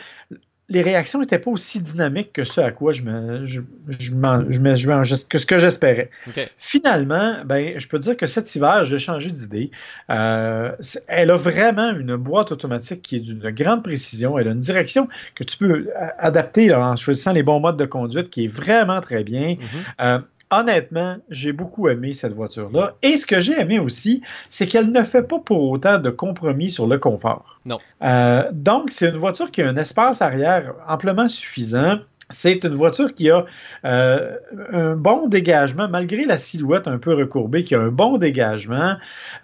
les 0.70 0.82
réactions 0.84 1.20
n'étaient 1.20 1.40
pas 1.40 1.52
aussi 1.52 1.82
dynamiques 1.82 2.32
que 2.34 2.44
ce 2.44 2.62
à 2.62 2.72
quoi 2.72 2.92
je 2.92 3.02
me, 3.02 3.46
je, 3.48 3.62
je, 3.88 4.12
je 4.12 5.26
que 5.28 5.38
ce 5.38 5.46
que 5.46 5.58
j'espérais. 5.58 6.12
Finalement, 6.58 7.38
ben, 7.44 7.80
je 7.80 7.88
peux 7.88 8.00
dire 8.00 8.16
que 8.16 8.28
cet 8.28 8.56
hiver, 8.56 8.86
j'ai 8.86 9.00
changé 9.00 9.32
d'idée. 9.32 9.72
Euh, 10.10 10.72
elle 11.08 11.32
a 11.32 11.36
vraiment 11.36 11.92
une 11.92 12.16
boîte 12.16 12.52
automatique 12.52 13.02
qui 13.02 13.16
est 13.16 13.20
d'une 13.20 13.50
grande 13.50 13.84
précision. 13.84 14.38
Elle 14.38 14.48
a 14.48 14.52
une 14.52 14.60
direction 14.60 15.08
que 15.36 15.44
tu 15.44 15.58
peux 15.58 15.90
adapter 16.20 16.74
en 16.74 16.96
choisissant 16.96 17.34
les 17.34 17.44
bons 17.44 17.60
modes 17.60 17.78
de 17.78 17.86
conduite 17.86 18.30
qui 18.30 18.46
est 18.46 18.48
vraiment 18.48 19.02
très 19.02 19.24
bien. 19.24 19.56
Mm-hmm. 19.56 19.58
euh, 20.02 20.20
honnêtement, 20.52 21.18
j'ai 21.30 21.52
beaucoup 21.52 21.90
aimé 21.90 22.14
cette 22.14 22.34
voiture-là. 22.34 22.96
Et 23.02 23.18
ce 23.18 23.26
que 23.26 23.40
j'ai 23.40 23.60
aimé 23.60 23.80
aussi, 23.80 24.22
c'est 24.50 24.68
qu'elle 24.68 24.92
ne 24.92 25.04
fait 25.04 25.24
pas 25.24 25.40
pour 25.40 25.70
autant 25.70 26.00
de 26.00 26.10
compromis 26.10 26.72
sur 26.72 26.88
le 26.88 26.98
confort. 26.98 27.60
Non. 27.66 27.78
Euh, 28.02 28.50
donc, 28.52 28.92
c'est 28.92 29.10
une 29.10 29.18
voiture 29.18 29.52
qui 29.52 29.62
a 29.62 29.68
un 29.68 29.78
espace 29.78 30.22
arrière 30.22 30.74
amplement 30.88 31.28
suffisant. 31.28 32.00
C'est 32.32 32.64
une 32.64 32.76
voiture 32.76 33.16
qui 33.16 33.32
a 33.32 33.46
euh, 33.86 34.36
un 34.72 34.96
bon 34.96 35.28
dégagement, 35.28 35.90
malgré 35.90 36.26
la 36.26 36.38
silhouette 36.38 36.88
un 36.88 37.00
peu 37.00 37.16
recourbée, 37.16 37.64
qui 37.64 37.74
a 37.74 37.80
un 37.80 37.90
bon 37.90 38.18
dégagement. 38.18 38.96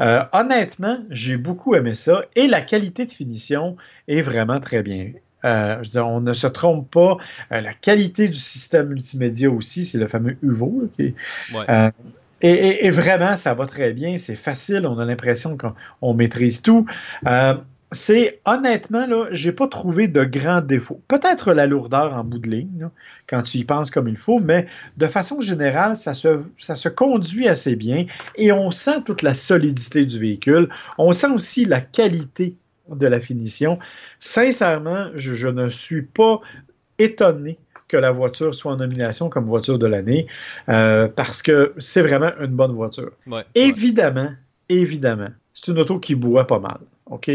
Euh, 0.02 0.22
honnêtement, 0.34 1.00
j'ai 1.10 1.38
beaucoup 1.38 1.74
aimé 1.74 1.96
ça 1.96 2.22
et 2.36 2.48
la 2.48 2.62
qualité 2.62 3.06
de 3.06 3.12
finition 3.12 3.76
est 4.08 4.22
vraiment 4.22 4.60
très 4.60 4.84
bien. 4.84 5.14
Euh, 5.46 5.76
je 5.76 5.80
veux 5.80 5.92
dire, 5.92 6.08
on 6.08 6.22
ne 6.22 6.34
se 6.34 6.48
trompe 6.48 6.90
pas. 6.90 7.18
Euh, 7.52 7.62
la 7.62 7.74
qualité 7.74 8.28
du 8.28 8.40
système 8.40 8.90
multimédia 8.90 9.50
aussi, 9.50 9.86
c'est 9.86 9.98
le 9.98 10.08
fameux 10.08 10.38
UVO. 10.42 10.90
Euh, 11.70 11.92
et, 12.42 12.90
vraiment, 12.90 13.38
ça 13.38 13.54
va 13.54 13.66
très 13.66 13.92
bien. 13.92 14.18
C'est 14.18 14.36
facile. 14.36 14.86
On 14.88 15.00
a 15.00 15.06
l'impression 15.06 15.58
qu'on 15.58 16.14
maîtrise 16.14 16.62
tout. 16.62 16.86
c'est 17.92 18.42
honnêtement, 18.46 19.06
là, 19.06 19.28
j'ai 19.32 19.52
pas 19.52 19.68
trouvé 19.68 20.08
de 20.08 20.24
grands 20.24 20.62
défauts. 20.62 21.02
Peut-être 21.08 21.54
la 21.54 21.66
lourdeur 21.66 22.14
en 22.14 22.24
bout 22.24 22.40
de 22.40 22.50
ligne, 22.50 22.90
quand 23.28 23.44
tu 23.44 23.60
y 23.60 23.64
penses 23.64 23.90
comme 23.90 24.08
il 24.08 24.18
faut, 24.18 24.40
mais 24.40 24.66
de 24.98 25.08
façon 25.08 25.40
générale, 25.40 25.96
ça 25.96 26.14
se, 26.14 26.42
ça 26.58 26.76
se 26.76 26.90
conduit 26.90 27.48
assez 27.48 27.76
bien 27.76 28.06
et 28.36 28.52
on 28.52 28.72
sent 28.72 29.04
toute 29.06 29.22
la 29.22 29.34
solidité 29.34 30.06
du 30.06 30.20
véhicule. 30.20 30.68
On 30.98 31.14
sent 31.14 31.28
aussi 31.28 31.64
la 31.64 31.80
qualité 31.80 32.58
de 32.90 33.08
la 33.08 33.20
finition. 33.20 33.80
Sincèrement, 34.20 35.10
je, 35.16 35.48
ne 35.48 35.70
suis 35.70 36.04
pas 36.04 36.40
étonné 37.00 37.58
que 37.88 37.98
la 37.98 38.12
voiture 38.12 38.54
soit 38.56 38.74
en 38.74 38.78
nomination 38.78 39.30
comme 39.30 39.46
voiture 39.46 39.78
de 39.78 39.86
l'année 39.86 40.28
euh, 40.70 41.08
parce 41.08 41.42
que 41.42 41.74
c'est 41.78 42.02
vraiment 42.02 42.32
une 42.40 42.56
bonne 42.56 42.72
voiture. 42.72 43.12
évidemment, 43.54 44.32
évidemment, 44.70 45.30
c'est 45.54 45.72
une 45.72 45.80
auto 45.80 46.00
qui 46.00 46.16
boit 46.16 46.48
pas 46.48 46.60
mal. 46.60 46.80
OK? 47.08 47.32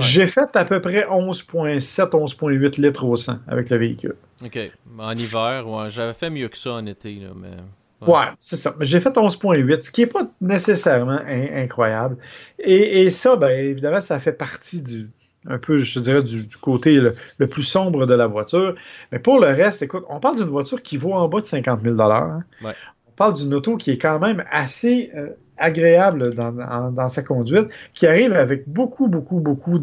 J'ai 0.00 0.26
fait 0.26 0.56
à 0.56 0.64
peu 0.64 0.80
près 0.80 1.06
11,7, 1.06 2.10
11,8 2.10 2.80
litres 2.80 3.04
au 3.04 3.14
100 3.14 3.38
avec 3.46 3.70
le 3.70 3.76
véhicule. 3.76 4.16
OK. 4.44 4.58
En 4.98 5.14
hiver, 5.14 5.90
j'avais 5.90 6.14
fait 6.14 6.30
mieux 6.30 6.48
que 6.48 6.56
ça 6.56 6.72
en 6.72 6.86
été, 6.86 7.20
mais. 7.36 7.56
Ouais, 8.06 8.26
c'est 8.38 8.56
ça. 8.56 8.74
J'ai 8.80 9.00
fait 9.00 9.10
11.8, 9.16 9.80
ce 9.80 9.90
qui 9.90 10.02
n'est 10.02 10.06
pas 10.06 10.26
nécessairement 10.40 11.20
incroyable. 11.26 12.16
Et, 12.58 13.10
ça, 13.10 13.36
ben, 13.36 13.50
évidemment, 13.50 14.00
ça 14.00 14.18
fait 14.18 14.32
partie 14.32 14.82
du, 14.82 15.10
un 15.46 15.58
peu, 15.58 15.76
je 15.76 15.98
dirais, 16.00 16.22
du, 16.22 16.46
côté 16.60 17.00
le, 17.00 17.46
plus 17.46 17.62
sombre 17.62 18.06
de 18.06 18.14
la 18.14 18.26
voiture. 18.26 18.74
Mais 19.12 19.18
pour 19.18 19.38
le 19.38 19.48
reste, 19.48 19.82
écoute, 19.82 20.04
on 20.08 20.20
parle 20.20 20.36
d'une 20.36 20.48
voiture 20.48 20.82
qui 20.82 20.96
vaut 20.96 21.12
en 21.12 21.28
bas 21.28 21.40
de 21.40 21.44
50 21.44 21.82
000 21.82 22.00
hein. 22.00 22.44
ouais. 22.62 22.72
On 23.08 23.12
parle 23.16 23.34
d'une 23.34 23.54
auto 23.54 23.76
qui 23.76 23.92
est 23.92 23.98
quand 23.98 24.18
même 24.18 24.42
assez 24.50 25.12
agréable 25.56 26.34
dans, 26.34 27.08
sa 27.08 27.22
conduite, 27.22 27.68
qui 27.92 28.06
arrive 28.06 28.32
avec 28.32 28.68
beaucoup, 28.68 29.08
beaucoup, 29.08 29.40
beaucoup 29.40 29.78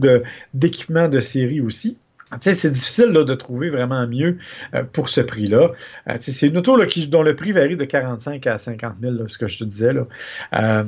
d'équipements 0.53 1.07
de, 1.07 1.19
série 1.19 1.61
aussi. 1.61 1.97
C'est 2.39 2.71
difficile 2.71 3.11
de 3.11 3.33
trouver 3.33 3.69
vraiment 3.69 4.07
mieux 4.07 4.37
pour 4.93 5.09
ce 5.09 5.21
prix-là. 5.21 5.71
c'est 6.19 6.47
une 6.47 6.57
auto 6.57 6.77
qui, 6.85 7.07
dont 7.07 7.23
le 7.23 7.35
prix 7.35 7.51
varie 7.51 7.75
de 7.75 7.85
45 7.85 8.47
à 8.47 8.57
50 8.57 8.95
000, 9.01 9.27
ce 9.27 9.37
que 9.37 9.47
je 9.47 9.59
te 9.59 9.63
disais. 9.63 9.93
Là. 9.93 10.85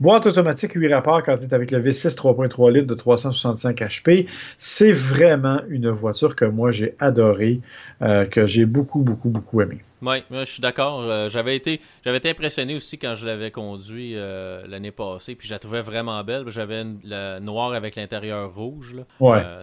Boîte 0.00 0.26
automatique 0.26 0.72
8 0.74 0.92
rapports 0.92 1.22
quand 1.22 1.36
tu 1.36 1.44
es 1.44 1.54
avec 1.54 1.70
le 1.70 1.80
V6 1.80 2.16
3.3 2.16 2.72
litres 2.72 2.88
de 2.88 2.94
365 2.94 3.80
HP. 3.80 4.28
C'est 4.58 4.90
vraiment 4.90 5.60
une 5.68 5.88
voiture 5.88 6.34
que 6.34 6.44
moi 6.44 6.72
j'ai 6.72 6.96
adorée, 6.98 7.60
euh, 8.02 8.24
que 8.24 8.44
j'ai 8.44 8.66
beaucoup, 8.66 9.02
beaucoup, 9.02 9.28
beaucoup 9.28 9.60
aimé. 9.60 9.78
Oui, 10.02 10.16
je 10.30 10.44
suis 10.44 10.60
d'accord. 10.60 11.00
Euh, 11.02 11.28
j'avais 11.28 11.54
été 11.54 11.80
j'avais 12.04 12.18
été 12.18 12.28
impressionné 12.28 12.74
aussi 12.74 12.98
quand 12.98 13.14
je 13.14 13.24
l'avais 13.24 13.52
conduit 13.52 14.16
euh, 14.16 14.66
l'année 14.66 14.90
passée, 14.90 15.36
puis 15.36 15.46
je 15.46 15.54
la 15.54 15.60
trouvais 15.60 15.80
vraiment 15.82 16.22
belle. 16.24 16.44
J'avais 16.48 16.84
le 17.04 17.38
noir 17.38 17.72
avec 17.72 17.94
l'intérieur 17.94 18.52
rouge. 18.52 18.96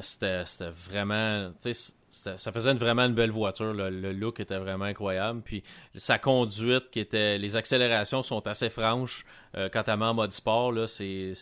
C'était 0.02 0.44
vraiment 0.90 1.52
ça 2.12 2.52
faisait 2.52 2.74
vraiment 2.74 3.04
une 3.04 3.14
belle 3.14 3.32
voiture. 3.32 3.74
Le 3.74 4.12
look 4.12 4.40
était 4.40 4.58
vraiment 4.58 4.86
incroyable. 4.86 5.42
Puis 5.44 5.64
sa 5.96 6.20
conduite, 6.20 6.90
qui 6.92 7.00
était. 7.00 7.38
Les 7.38 7.56
accélérations 7.56 8.22
sont 8.22 8.46
assez 8.48 8.70
franches. 8.70 9.26
Euh, 9.56 9.70
quand 9.72 9.84
elle 9.88 10.04
en 10.04 10.14
mode 10.14 10.34
sport, 10.34 10.72
là, 10.72 10.88
c'est, 10.88 11.34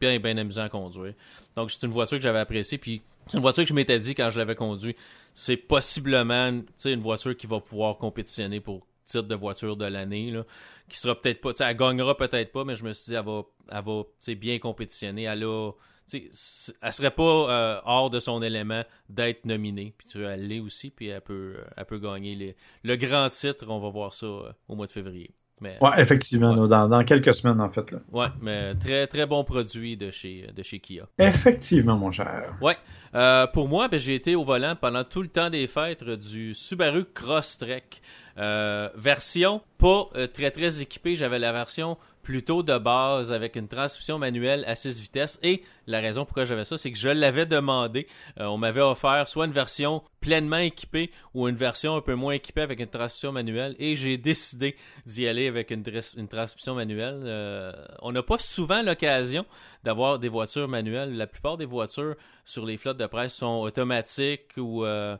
bien, 0.00 0.18
bien 0.18 0.36
amusant 0.36 0.62
à 0.62 0.68
conduire. 0.68 1.14
Donc 1.56 1.70
c'est 1.70 1.82
une 1.84 1.92
voiture 1.92 2.18
que 2.18 2.22
j'avais 2.22 2.38
appréciée. 2.38 2.78
Puis 2.78 3.02
c'est 3.26 3.38
une 3.38 3.42
voiture 3.42 3.64
que 3.64 3.70
je 3.70 3.74
m'étais 3.74 3.98
dit 3.98 4.14
quand 4.14 4.30
je 4.30 4.38
l'avais 4.38 4.54
conduit. 4.54 4.94
C'est 5.32 5.56
possiblement 5.56 6.60
une 6.84 7.00
voiture 7.00 7.36
qui 7.36 7.46
va 7.46 7.60
pouvoir 7.60 7.96
compétitionner 7.96 8.60
pour 8.60 8.86
titre 9.06 9.22
de 9.22 9.34
voiture 9.34 9.76
de 9.76 9.86
l'année. 9.86 10.30
Là, 10.30 10.44
qui 10.88 10.98
sera 10.98 11.18
peut-être 11.20 11.40
pas. 11.40 11.52
Elle 11.66 11.76
gagnera 11.76 12.16
peut-être 12.16 12.52
pas, 12.52 12.64
mais 12.64 12.74
je 12.74 12.84
me 12.84 12.92
suis 12.92 13.10
dit 13.10 13.14
elle 13.14 13.24
va, 13.24 13.42
elle 13.70 13.84
va 13.84 14.34
bien 14.34 14.58
compétitionner. 14.58 15.22
Elle 15.22 15.44
a 15.44 15.72
elle 16.12 16.92
serait 16.92 17.10
pas 17.10 17.22
euh, 17.22 17.80
hors 17.84 18.10
de 18.10 18.20
son 18.20 18.42
élément 18.42 18.82
d'être 19.08 19.44
nominée. 19.44 19.94
Puis 19.96 20.06
tu 20.06 20.24
elle 20.24 20.46
l'est 20.46 20.60
aussi, 20.60 20.90
puis 20.90 21.08
elle 21.08 21.20
peut, 21.20 21.56
euh, 21.58 21.64
elle 21.76 21.84
peut 21.84 21.98
gagner 21.98 22.56
le 22.82 22.96
grand 22.96 23.28
titre. 23.28 23.66
On 23.68 23.80
va 23.80 23.88
voir 23.88 24.14
ça 24.14 24.26
euh, 24.26 24.52
au 24.68 24.74
mois 24.74 24.86
de 24.86 24.90
février. 24.90 25.34
Mais, 25.60 25.78
ouais, 25.80 25.90
effectivement, 25.98 26.66
Dans, 26.66 27.04
quelques 27.04 27.34
semaines, 27.34 27.60
en 27.60 27.70
fait. 27.70 27.92
Là. 27.92 27.98
Ouais, 28.12 28.26
mais 28.42 28.72
très, 28.74 29.06
très 29.06 29.24
bon 29.24 29.44
produit 29.44 29.96
de 29.96 30.10
chez, 30.10 30.48
de 30.54 30.62
chez 30.62 30.80
Kia. 30.80 31.06
Effectivement, 31.16 31.96
mon 31.96 32.10
cher. 32.10 32.54
Ouais. 32.60 32.76
pour 33.52 33.68
moi, 33.68 33.88
ben, 33.88 33.98
j'ai 33.98 34.16
été 34.16 34.34
au 34.34 34.44
volant 34.44 34.74
pendant 34.78 35.04
tout 35.04 35.22
le 35.22 35.28
temps 35.28 35.50
des 35.50 35.66
fêtes 35.68 36.02
du 36.04 36.54
Subaru 36.54 37.04
Crosstrek. 37.04 38.02
version 38.36 39.62
pas 39.84 40.26
très 40.32 40.50
très 40.50 40.80
équipée. 40.80 41.14
J'avais 41.14 41.38
la 41.38 41.52
version 41.52 41.98
plutôt 42.24 42.62
de 42.62 42.76
base 42.78 43.32
avec 43.32 43.54
une 43.54 43.68
transmission 43.68 44.18
manuelle 44.18 44.64
à 44.66 44.74
6 44.74 45.00
vitesses. 45.00 45.38
Et 45.42 45.62
la 45.86 46.00
raison 46.00 46.24
pourquoi 46.24 46.44
j'avais 46.44 46.64
ça, 46.64 46.78
c'est 46.78 46.90
que 46.90 46.98
je 46.98 47.10
l'avais 47.10 47.46
demandé. 47.46 48.08
Euh, 48.40 48.46
on 48.46 48.56
m'avait 48.56 48.80
offert 48.80 49.28
soit 49.28 49.44
une 49.44 49.52
version 49.52 50.02
pleinement 50.20 50.56
équipée 50.56 51.12
ou 51.34 51.46
une 51.46 51.54
version 51.54 51.94
un 51.94 52.00
peu 52.00 52.14
moins 52.14 52.32
équipée 52.32 52.62
avec 52.62 52.80
une 52.80 52.88
transmission 52.88 53.30
manuelle. 53.30 53.76
Et 53.78 53.94
j'ai 53.94 54.16
décidé 54.16 54.74
d'y 55.06 55.28
aller 55.28 55.46
avec 55.46 55.70
une, 55.70 55.84
transmission 56.28 56.74
manuelle. 56.74 57.22
Euh, 57.24 57.72
on 58.00 58.10
n'a 58.10 58.22
pas 58.22 58.38
souvent 58.38 58.82
l'occasion 58.82 59.44
d'avoir 59.84 60.18
des 60.18 60.30
voitures 60.30 60.66
manuelles. 60.66 61.14
La 61.16 61.26
plupart 61.26 61.58
des 61.58 61.66
voitures 61.66 62.16
sur 62.46 62.64
les 62.64 62.78
flottes 62.78 62.98
de 62.98 63.06
presse 63.06 63.34
sont 63.34 63.60
automatiques 63.60 64.52
ou... 64.56 64.84
Euh, 64.84 65.16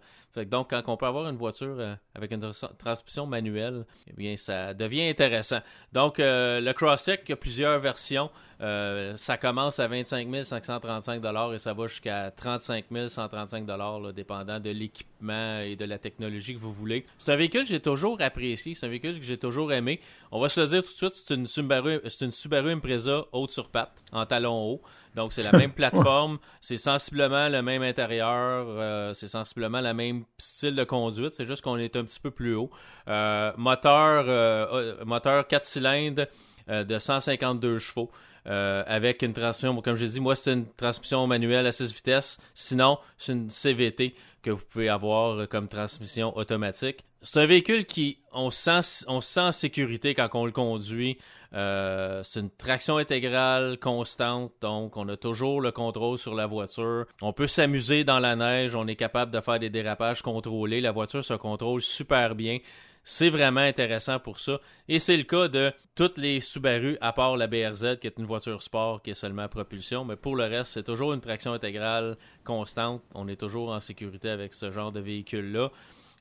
donc, 0.51 0.71
quand 0.71 0.83
on 0.89 0.97
peut 0.97 1.07
avoir 1.07 1.29
une 1.29 1.37
voiture 1.37 1.77
avec 2.13 2.33
une 2.33 2.41
transmission 2.77 3.25
manuelle, 3.25 3.87
eh 4.09 4.13
bien, 4.15 4.37
ça 4.37 4.54
devient 4.75 5.09
intéressant. 5.09 5.61
Donc, 5.93 6.17
le 6.19 6.73
Crosstrek 6.73 7.29
a 7.31 7.37
plusieurs 7.37 7.79
versions. 7.79 8.31
Euh, 8.61 9.17
ça 9.17 9.37
commence 9.37 9.79
à 9.79 9.89
25 9.89 10.29
535 10.45 11.23
et 11.53 11.59
ça 11.59 11.73
va 11.73 11.87
jusqu'à 11.87 12.31
35 12.31 12.85
135 13.09 13.67
dépendant 14.15 14.61
de 14.61 14.71
l'équipement 14.71 15.61
et 15.61 15.77
de 15.77 15.85
la 15.85 15.99
technologie 15.99 16.55
que 16.55 16.61
vous 16.61 16.73
voulez. 16.73 17.07
C'est 17.19 17.33
un 17.33 17.37
véhicule 17.37 17.63
que 17.63 17.69
j'ai 17.69 17.81
toujours 17.81 18.21
apprécié, 18.21 18.75
c'est 18.75 18.87
un 18.87 18.89
véhicule 18.89 19.19
que 19.19 19.25
j'ai 19.25 19.39
toujours 19.39 19.73
aimé. 19.73 20.01
On 20.31 20.41
va 20.41 20.49
se 20.49 20.61
le 20.61 20.67
dire 20.67 20.83
tout 20.83 20.91
de 20.91 20.97
suite, 20.97 21.13
c'est 21.15 21.35
une 21.35 21.47
Subaru, 21.47 22.01
c'est 22.09 22.25
une 22.25 22.31
Subaru 22.31 22.73
Impreza 22.73 23.25
haute 23.33 23.51
sur 23.51 23.69
patte, 23.69 24.03
en 24.13 24.27
talon 24.27 24.73
haut. 24.73 24.83
Donc 25.15 25.33
c'est 25.33 25.43
la 25.45 25.53
même 25.53 25.73
plateforme, 25.75 26.39
c'est 26.61 26.77
sensiblement 26.77 27.49
le 27.49 27.63
même 27.63 27.83
intérieur, 27.83 28.67
euh, 28.69 29.15
c'est 29.15 29.29
sensiblement 29.29 29.81
le 29.81 29.95
même 29.95 30.25
style 30.39 30.75
de 30.75 30.85
conduite, 30.85 31.35
c'est 31.35 31.45
juste 31.45 31.63
qu'on 31.63 31.77
est 31.77 31.95
un 31.97 32.05
petit 32.05 32.19
peu 32.19 32.31
plus 32.31 32.55
haut. 32.55 32.71
Euh, 33.09 33.53
moteur, 33.57 35.07
moteur 35.07 35.47
4 35.47 35.65
cylindres 35.65 36.27
de 36.69 36.99
152 36.99 37.79
chevaux. 37.79 38.11
Euh, 38.47 38.85
avec 38.87 39.23
une 39.23 39.33
transmission, 39.33 39.81
comme 39.81 39.97
je 39.97 40.05
dit, 40.05 40.21
moi 40.21 40.37
c'est 40.37 40.53
une 40.53 40.67
transmission 40.75 41.27
manuelle 41.27 41.67
à 41.67 41.73
6 41.73 41.95
vitesses. 41.95 42.39
Sinon, 42.55 42.99
c'est 43.17 43.33
une 43.33 43.49
CVT 43.49 44.15
que 44.43 44.51
vous 44.51 44.65
pouvez 44.71 44.89
avoir 44.89 45.49
comme 45.49 45.69
transmission 45.69 46.37
automatique. 46.37 47.05
C'est 47.23 47.41
un 47.41 47.47
véhicule 47.47 47.87
qui, 47.87 48.19
on 48.33 48.51
sent, 48.51 48.83
sent 48.83 49.41
en 49.41 49.53
sécurité 49.53 50.15
quand 50.15 50.29
on 50.35 50.45
le 50.45 50.53
conduit. 50.53 51.17
Euh, 51.55 52.21
c'est 52.23 52.41
une 52.41 52.51
traction 52.51 52.99
intégrale 52.99 53.79
constante, 53.79 54.53
donc 54.61 54.97
on 54.99 55.09
a 55.09 55.17
toujours 55.17 55.61
le 55.63 55.71
contrôle 55.71 56.19
sur 56.19 56.35
la 56.35 56.47
voiture. 56.47 57.07
On 57.23 57.33
peut 57.33 57.47
s'amuser 57.47 58.05
dans 58.05 58.19
la 58.19 58.37
neige, 58.37 58.75
on 58.75 58.87
est 58.89 58.97
capable 58.97 59.31
de 59.31 59.41
faire 59.41 59.59
des 59.59 59.71
dérapages 59.71 60.21
contrôlés. 60.21 60.83
La 60.83 60.93
voiture 60.93 61.25
se 61.25 61.35
contrôle 61.35 61.81
super 61.81 62.35
bien. 62.35 62.59
C'est 63.05 63.29
vraiment 63.29 63.61
intéressant 63.61 64.19
pour 64.19 64.39
ça. 64.39 64.61
Et 64.89 64.99
c'est 64.99 65.17
le 65.17 65.25
cas 65.25 65.49
de 65.49 65.73
toutes 65.95 66.17
les 66.17 66.41
Subaru, 66.41 66.97
à 67.03 67.13
part 67.13 67.37
la 67.37 67.47
BRZ, 67.47 67.99
qui 68.01 68.07
est 68.07 68.19
une 68.19 68.25
voiture 68.25 68.63
sport 68.63 69.03
qui 69.03 69.11
est 69.11 69.15
seulement 69.15 69.47
propulsion. 69.47 70.07
Mais 70.07 70.17
pour 70.17 70.37
le 70.37 70.45
reste, 70.45 70.73
c'est 70.73 70.85
toujours 70.85 71.13
une 71.13 71.21
traction 71.21 71.53
intégrale 71.53 72.17
constante. 72.45 73.03
On 73.15 73.29
est 73.29 73.37
toujours 73.37 73.71
en 73.71 73.81
sécurité 73.81 74.31
avec 74.31 74.55
ce 74.55 74.71
genre 74.71 74.91
de 74.91 75.01
véhicule-là. 75.01 75.71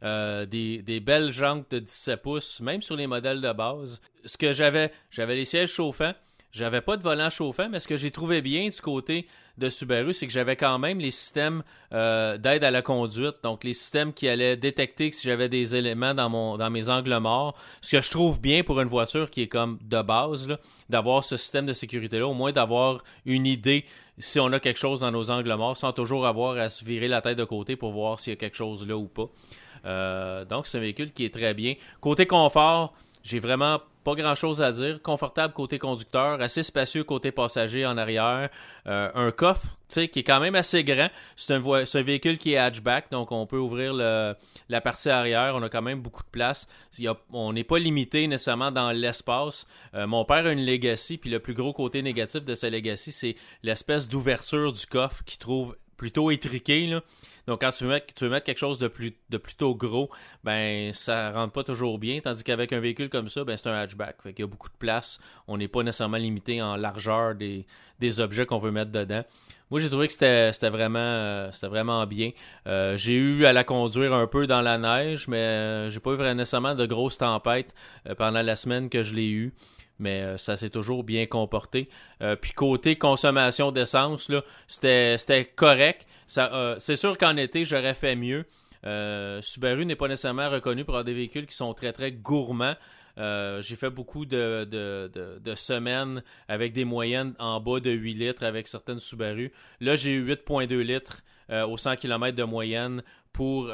Euh, 0.03 0.45
des, 0.45 0.81
des, 0.81 0.99
belles 0.99 1.31
jantes 1.31 1.71
de 1.71 1.79
17 1.79 2.21
pouces, 2.21 2.59
même 2.59 2.81
sur 2.81 2.97
les 2.97 3.07
modèles 3.07 3.39
de 3.39 3.53
base. 3.53 4.01
Ce 4.25 4.37
que 4.37 4.51
j'avais, 4.51 4.91
j'avais 5.09 5.35
les 5.35 5.45
sièges 5.45 5.71
chauffants. 5.71 6.13
J'avais 6.51 6.81
pas 6.81 6.97
de 6.97 7.03
volant 7.03 7.29
chauffant, 7.29 7.69
mais 7.69 7.79
ce 7.79 7.87
que 7.87 7.95
j'ai 7.95 8.11
trouvé 8.11 8.41
bien 8.41 8.67
du 8.67 8.81
côté 8.81 9.27
de 9.57 9.69
Subaru, 9.69 10.13
c'est 10.13 10.25
que 10.25 10.33
j'avais 10.33 10.55
quand 10.55 10.79
même 10.79 10.99
les 10.99 11.11
systèmes 11.11 11.63
euh, 11.93 12.37
d'aide 12.37 12.63
à 12.63 12.71
la 12.71 12.81
conduite, 12.81 13.35
donc 13.43 13.63
les 13.63 13.73
systèmes 13.73 14.11
qui 14.11 14.27
allaient 14.27 14.57
détecter 14.57 15.11
si 15.11 15.27
j'avais 15.27 15.47
des 15.47 15.75
éléments 15.75 16.13
dans, 16.13 16.29
mon, 16.29 16.69
mes 16.69 16.89
angles 16.89 17.17
morts. 17.19 17.55
Ce 17.81 17.95
que 17.95 18.01
je 18.01 18.09
trouve 18.09 18.41
bien 18.41 18.63
pour 18.63 18.81
une 18.81 18.87
voiture 18.87 19.29
qui 19.29 19.43
est 19.43 19.47
comme 19.47 19.77
de 19.83 20.01
base, 20.01 20.47
d'avoir 20.89 21.23
ce 21.23 21.37
système 21.37 21.67
de 21.67 21.73
sécurité-là, 21.73 22.27
au 22.27 22.33
moins 22.33 22.51
d'avoir 22.51 23.03
une 23.25 23.45
idée 23.45 23.85
si 24.17 24.39
on 24.39 24.51
a 24.53 24.59
quelque 24.59 24.77
chose 24.77 25.01
dans 25.01 25.11
nos 25.11 25.31
angles 25.31 25.53
morts, 25.55 25.77
sans 25.77 25.91
toujours 25.91 26.27
avoir 26.27 26.57
à 26.57 26.69
se 26.69 26.85
virer 26.85 27.07
la 27.07 27.21
tête 27.21 27.37
de 27.37 27.43
côté 27.43 27.75
pour 27.75 27.91
voir 27.91 28.19
s'il 28.19 28.33
y 28.33 28.35
a 28.35 28.37
quelque 28.37 28.57
chose 28.57 28.87
là 28.87 28.95
ou 28.95 29.07
pas. 29.07 29.29
Euh, 29.85 30.45
donc 30.45 30.67
c'est 30.67 30.77
un 30.77 30.81
véhicule 30.81 31.11
qui 31.11 31.25
est 31.25 31.33
très 31.33 31.53
bien. 31.53 31.75
Côté 31.99 32.25
confort, 32.25 32.93
j'ai 33.23 33.39
vraiment 33.39 33.79
pas 34.03 34.15
grand 34.15 34.35
chose 34.35 34.61
à 34.61 34.71
dire. 34.73 35.01
Confortable 35.01 35.53
côté 35.53 35.79
conducteur, 35.79 36.41
assez 36.41 36.61
spacieux 36.61 37.05
côté 37.05 37.31
passager 37.31 37.85
en 37.85 37.97
arrière. 37.97 38.49
Euh, 38.85 39.09
un 39.15 39.31
coffre, 39.31 39.77
tu 39.87 39.95
sais, 39.95 40.07
qui 40.09 40.19
est 40.19 40.23
quand 40.23 40.41
même 40.41 40.55
assez 40.55 40.83
grand. 40.83 41.09
C'est 41.37 41.53
un, 41.53 42.01
véhicule 42.01 42.37
qui 42.37 42.53
est 42.53 42.57
hatchback, 42.57 43.09
donc 43.11 43.31
on 43.31 43.45
peut 43.47 43.57
ouvrir 43.57 43.93
le, 43.93 44.35
la 44.67 44.81
partie 44.81 45.09
arrière. 45.09 45.55
On 45.55 45.63
a 45.63 45.69
quand 45.69 45.81
même 45.81 46.01
beaucoup 46.01 46.23
de 46.23 46.29
place. 46.29 46.67
on 47.31 47.53
n'est 47.53 47.63
pas 47.63 47.79
limité 47.79 48.27
nécessairement 48.27 48.71
dans 48.71 48.91
l'espace. 48.91 49.65
Euh, 49.93 50.05
mon 50.05 50.25
père 50.25 50.45
a 50.45 50.51
une 50.51 50.65
Legacy, 50.65 51.17
puis 51.17 51.29
le 51.29 51.39
plus 51.39 51.53
gros 51.53 51.71
côté 51.71 52.01
négatif 52.01 52.43
de 52.43 52.55
sa 52.55 52.69
Legacy, 52.69 53.13
c'est 53.13 53.35
l'espèce 53.63 54.09
d'ouverture 54.09 54.73
du 54.73 54.85
coffre 54.85 55.23
qu'il 55.23 55.39
trouve 55.39 55.77
plutôt 55.95 56.29
étriqué. 56.29 56.87
Là. 56.87 57.01
Donc, 57.47 57.61
quand 57.61 57.71
tu 57.71 57.83
veux 57.83 57.89
mettre, 57.89 58.45
quelque 58.45 58.57
chose 58.57 58.79
de, 58.79 58.87
plutôt 59.37 59.75
gros, 59.75 60.09
ben 60.43 60.93
ça 60.93 61.31
rentre 61.31 61.53
pas 61.53 61.63
toujours 61.63 61.99
bien. 61.99 62.19
Tandis 62.21 62.43
qu'avec 62.43 62.71
un 62.71 62.79
véhicule 62.79 63.09
comme 63.09 63.27
ça, 63.27 63.43
ben 63.43 63.57
c'est 63.57 63.69
un 63.69 63.73
hatchback. 63.73 64.21
Fait 64.21 64.31
Il 64.31 64.39
y 64.39 64.43
a 64.43 64.47
beaucoup 64.47 64.69
de 64.69 64.77
place. 64.77 65.19
On 65.47 65.57
n'est 65.57 65.67
pas 65.67 65.83
nécessairement 65.83 66.17
limité 66.17 66.61
en 66.61 66.75
largeur 66.75 67.35
des, 67.35 67.65
objets 68.19 68.45
qu'on 68.45 68.57
veut 68.57 68.71
mettre 68.71 68.91
dedans. 68.91 69.23
Moi, 69.71 69.79
j'ai 69.79 69.89
trouvé 69.89 70.07
que 70.07 70.13
c'était 70.13 70.69
vraiment, 70.69 70.99
euh, 70.99 71.49
vraiment 71.63 72.05
bien. 72.05 72.31
Euh, 72.67 72.95
j'ai 72.95 73.15
eu 73.15 73.45
à 73.45 73.53
la 73.53 73.63
conduire 73.63 74.13
un 74.13 74.27
peu 74.27 74.45
dans 74.45 74.61
la 74.61 74.77
neige, 74.77 75.27
mais 75.27 75.37
euh, 75.37 75.89
j'ai 75.89 75.99
pas 75.99 76.11
eu 76.11 76.17
nécessairement 76.35 76.75
de 76.75 76.85
grosses 76.85 77.17
tempêtes 77.17 77.73
pendant 78.17 78.41
la 78.41 78.55
semaine 78.55 78.89
que 78.89 79.03
je 79.03 79.15
l'ai 79.15 79.29
eu 79.29 79.53
mais 80.03 80.21
euh, 80.21 80.37
ça 80.37 80.57
s'est 80.57 80.69
toujours 80.69 81.03
bien 81.03 81.25
comporté. 81.25 81.89
Euh, 82.21 82.35
puis 82.35 82.51
côté 82.51 82.97
consommation 82.97 83.71
d'essence, 83.71 84.29
c'était 84.67 85.51
correct. 85.55 86.05
Euh, 86.37 86.75
c'est 86.77 86.97
sûr 86.97 87.17
qu'en 87.17 87.37
été, 87.37 87.65
j'aurais 87.65 87.95
fait 87.95 88.15
mieux. 88.15 88.45
Subaru 89.41 89.85
n'est 89.85 89.95
pas 89.95 90.09
nécessairement 90.09 90.49
reconnu 90.49 90.83
pour 90.83 90.95
avoir 90.95 91.05
des 91.05 91.13
véhicules 91.13 91.47
qui 91.47 91.55
sont 91.55 91.73
très 91.73 91.93
très 91.93 92.11
gourmands. 92.11 92.75
j'ai 93.17 93.75
fait 93.77 93.89
beaucoup 93.89 94.25
de, 94.25 94.67
semaines 95.55 96.21
avec 96.49 96.73
des 96.73 96.83
moyennes 96.83 97.33
en 97.39 97.61
bas 97.61 97.79
de 97.79 97.91
8 97.91 98.13
litres 98.13 98.43
avec 98.43 98.67
certaines 98.67 98.99
Subaru. 98.99 99.53
Là, 99.79 99.95
j'ai 99.95 100.11
eu 100.11 100.27
8.2 100.27 100.77
litres 100.81 101.23
aux 101.49 101.77
100 101.77 101.95
km 101.95 102.35
de 102.35 102.43
moyenne 102.43 103.03
pour 103.31 103.69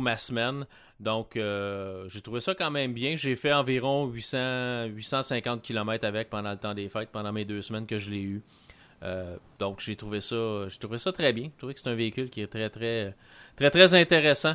ma 0.00 0.16
semaine. 0.16 0.64
Donc, 1.00 1.32
j'ai 1.34 2.20
trouvé 2.22 2.40
ça 2.40 2.54
quand 2.54 2.70
même 2.70 2.92
bien. 2.92 3.16
J'ai 3.16 3.36
fait 3.36 3.52
environ 3.52 4.06
800, 4.06 4.86
850 4.86 5.62
km 5.62 6.06
avec 6.06 6.30
pendant 6.30 6.50
le 6.50 6.56
temps 6.56 6.74
des 6.74 6.88
fêtes, 6.88 7.10
pendant 7.12 7.32
mes 7.32 7.44
deux 7.44 7.62
semaines 7.62 7.86
que 7.86 7.98
je 7.98 8.10
l'ai 8.10 8.22
eu. 8.22 8.42
donc, 9.58 9.80
j'ai 9.80 9.96
trouvé 9.96 10.20
ça, 10.20 10.68
j'ai 10.68 10.78
trouvé 10.78 10.98
ça 10.98 11.12
très 11.12 11.32
bien. 11.32 11.44
J'ai 11.44 11.58
trouvé 11.58 11.74
que 11.74 11.80
c'est 11.80 11.90
un 11.90 11.94
véhicule 11.94 12.30
qui 12.30 12.40
est 12.40 12.46
très, 12.46 12.70
très, 12.70 13.14
très, 13.56 13.70
très 13.70 13.94
intéressant. 13.94 14.54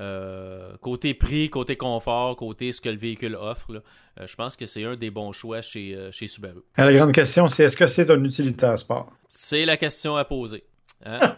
Euh, 0.00 0.72
côté 0.80 1.14
prix, 1.14 1.50
côté 1.50 1.76
confort, 1.76 2.36
côté 2.36 2.72
ce 2.72 2.80
que 2.80 2.88
le 2.88 2.96
véhicule 2.96 3.36
offre, 3.36 3.70
euh, 3.70 4.26
je 4.26 4.34
pense 4.34 4.56
que 4.56 4.66
c'est 4.66 4.84
un 4.84 4.96
des 4.96 5.10
bons 5.10 5.30
choix 5.30 5.62
chez, 5.62 5.94
euh, 5.94 6.10
chez 6.10 6.26
Subaru. 6.26 6.62
La 6.76 6.92
grande 6.92 7.12
question, 7.12 7.48
c'est 7.48 7.64
est-ce 7.64 7.76
que 7.76 7.86
c'est 7.86 8.10
un 8.10 8.22
utilitaire 8.24 8.76
sport? 8.76 9.12
C'est 9.28 9.64
la 9.64 9.76
question 9.76 10.16
à 10.16 10.24
poser. 10.24 10.64
Hein? 11.04 11.20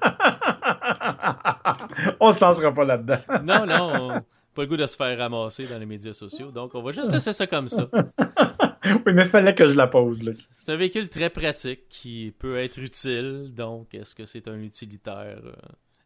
on 2.21 2.33
se 2.33 2.41
lancera 2.41 2.73
pas 2.73 2.85
là-dedans. 2.85 3.19
non, 3.45 3.67
non, 3.67 4.23
pas 4.57 4.63
le 4.63 4.69
goût 4.69 4.77
de 4.77 4.87
se 4.87 4.97
faire 4.97 5.17
ramasser 5.19 5.67
dans 5.67 5.79
les 5.79 5.87
médias 5.87 6.15
sociaux, 6.15 6.51
donc 6.51 6.75
on 6.75 6.83
va 6.83 6.93
juste 6.93 7.13
laisser 7.13 7.33
ça 7.33 7.47
comme 7.47 7.69
ça. 7.69 7.89
oui, 8.85 9.13
mais 9.13 9.23
il 9.23 9.29
fallait 9.29 9.55
que 9.55 9.67
je 9.67 9.77
la 9.77 9.87
pose. 9.87 10.23
C'est 10.59 10.73
un 10.73 10.77
véhicule 10.77 11.09
très 11.09 11.31
pratique 11.31 11.89
qui 11.89 12.35
peut 12.39 12.57
être 12.57 12.79
utile, 12.79 13.53
donc 13.55 13.95
est-ce 13.95 14.15
que 14.15 14.25
c'est 14.25 14.49
un 14.49 14.59
utilitaire? 14.61 15.39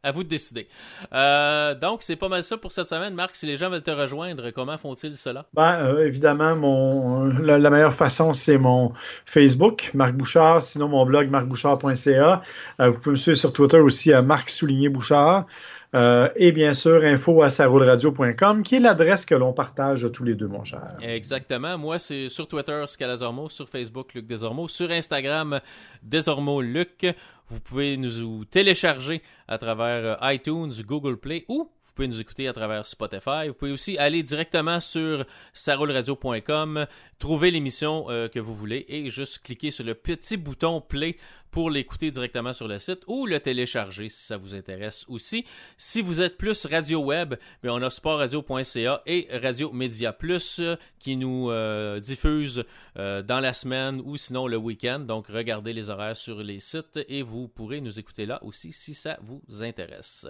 À 0.03 0.13
vous 0.13 0.25
de 0.25 0.29
décider. 0.31 0.67
Euh, 1.13 1.75
donc, 1.75 2.03
c'est 2.03 2.17
pas 2.17 2.31
mal 2.31 2.43
ça 2.43 2.57
pour 2.57 2.73
cette 2.73 2.89
semaine. 2.89 3.13
Marc, 3.13 3.35
si 3.35 3.45
les 3.45 3.59
gens 3.59 3.69
veulent 3.69 3.83
te 3.83 3.91
rejoindre, 3.91 4.51
comment 4.51 4.79
font-ils 4.79 5.15
cela? 5.15 5.45
Ben, 5.53 5.75
euh, 5.75 6.07
évidemment, 6.07 6.57
mon, 6.57 7.25
la, 7.25 7.59
meilleure 7.69 7.93
façon, 7.93 8.33
c'est 8.33 8.57
mon 8.57 8.95
Facebook, 9.27 9.91
Marc 9.93 10.15
Bouchard. 10.15 10.63
Sinon, 10.63 10.89
mon 10.89 11.05
blog, 11.05 11.29
marcbouchard.ca. 11.29 12.43
Euh, 12.81 12.89
vous 12.89 12.99
pouvez 12.99 13.11
me 13.11 13.17
suivre 13.17 13.37
sur 13.37 13.53
Twitter 13.53 13.79
aussi 13.79 14.11
à 14.15 14.23
Marc 14.23 14.49
Souligné 14.49 14.89
Bouchard. 14.89 15.45
Euh, 15.94 16.29
et 16.37 16.53
bien 16.53 16.72
sûr, 16.72 17.05
info 17.05 17.42
à 17.42 17.48
qui 17.50 18.76
est 18.76 18.81
l'adresse 18.81 19.26
que 19.26 19.35
l'on 19.35 19.53
partage 19.53 20.09
tous 20.12 20.22
les 20.22 20.35
deux, 20.35 20.46
mon 20.46 20.64
cher. 20.64 20.87
Exactement. 21.03 21.76
Moi, 21.79 21.98
c'est 21.98 22.29
sur 22.29 22.46
Twitter, 22.46 22.85
Scalazormo, 22.87 23.48
sur 23.48 23.68
Facebook, 23.68 24.14
Luc 24.14 24.26
Desormeaux, 24.26 24.68
sur 24.68 24.90
Instagram, 24.90 25.61
Desormeaux 26.03 26.61
Luc. 26.61 27.07
Vous 27.48 27.61
pouvez 27.61 27.96
nous 27.96 28.44
télécharger 28.44 29.22
à 29.48 29.59
travers 29.59 30.18
euh, 30.22 30.33
iTunes, 30.33 30.70
Google 30.87 31.16
Play 31.16 31.44
ou 31.48 31.68
pouvez 32.01 32.09
nous 32.09 32.21
écouter 32.21 32.49
à 32.49 32.55
travers 32.55 32.87
Spotify. 32.87 33.49
Vous 33.49 33.53
pouvez 33.53 33.73
aussi 33.73 33.99
aller 33.99 34.23
directement 34.23 34.81
sur 34.81 35.27
sarolradio.com, 35.53 36.87
trouver 37.19 37.51
l'émission 37.51 38.07
euh, 38.09 38.27
que 38.27 38.39
vous 38.39 38.55
voulez 38.55 38.87
et 38.89 39.11
juste 39.11 39.41
cliquer 39.43 39.71
sur 39.71 39.85
le 39.85 39.95
petit 39.95 40.39
bouton 40.39 40.81
play 40.81 41.19
pour 41.51 41.69
l'écouter 41.69 42.11
directement 42.11 42.55
sur 42.55 42.69
le 42.69 42.79
site 42.79 43.01
ou 43.07 43.27
le 43.27 43.39
télécharger 43.39 44.09
si 44.09 44.25
ça 44.25 44.39
vous 44.39 44.55
intéresse 44.55 45.05
aussi. 45.09 45.45
Si 45.77 46.01
vous 46.01 46.23
êtes 46.23 46.39
plus 46.39 46.65
radio 46.65 47.01
web, 47.01 47.35
on 47.65 47.83
a 47.83 47.91
sportradio.ca 47.91 49.03
et 49.05 49.29
Radio 49.31 49.71
Média 49.71 50.15
Plus 50.15 50.61
euh, 50.61 50.77
qui 51.01 51.17
nous 51.17 51.51
euh, 51.51 52.01
diffusent 52.01 52.65
dans 52.97 53.41
la 53.41 53.53
semaine 53.53 54.01
ou 54.05 54.17
sinon 54.17 54.47
le 54.47 54.57
week-end. 54.57 55.01
Donc 55.01 55.27
regardez 55.29 55.75
les 55.75 55.91
horaires 55.91 56.17
sur 56.17 56.43
les 56.43 56.61
sites 56.61 56.99
et 57.09 57.23
vous 57.23 57.47
pourrez 57.49 57.83
nous 57.83 57.99
écouter 57.99 58.25
là 58.25 58.43
aussi 58.43 58.73
si 58.73 58.95
ça 58.95 59.19
vous 59.23 59.43
intéresse. 59.61 60.27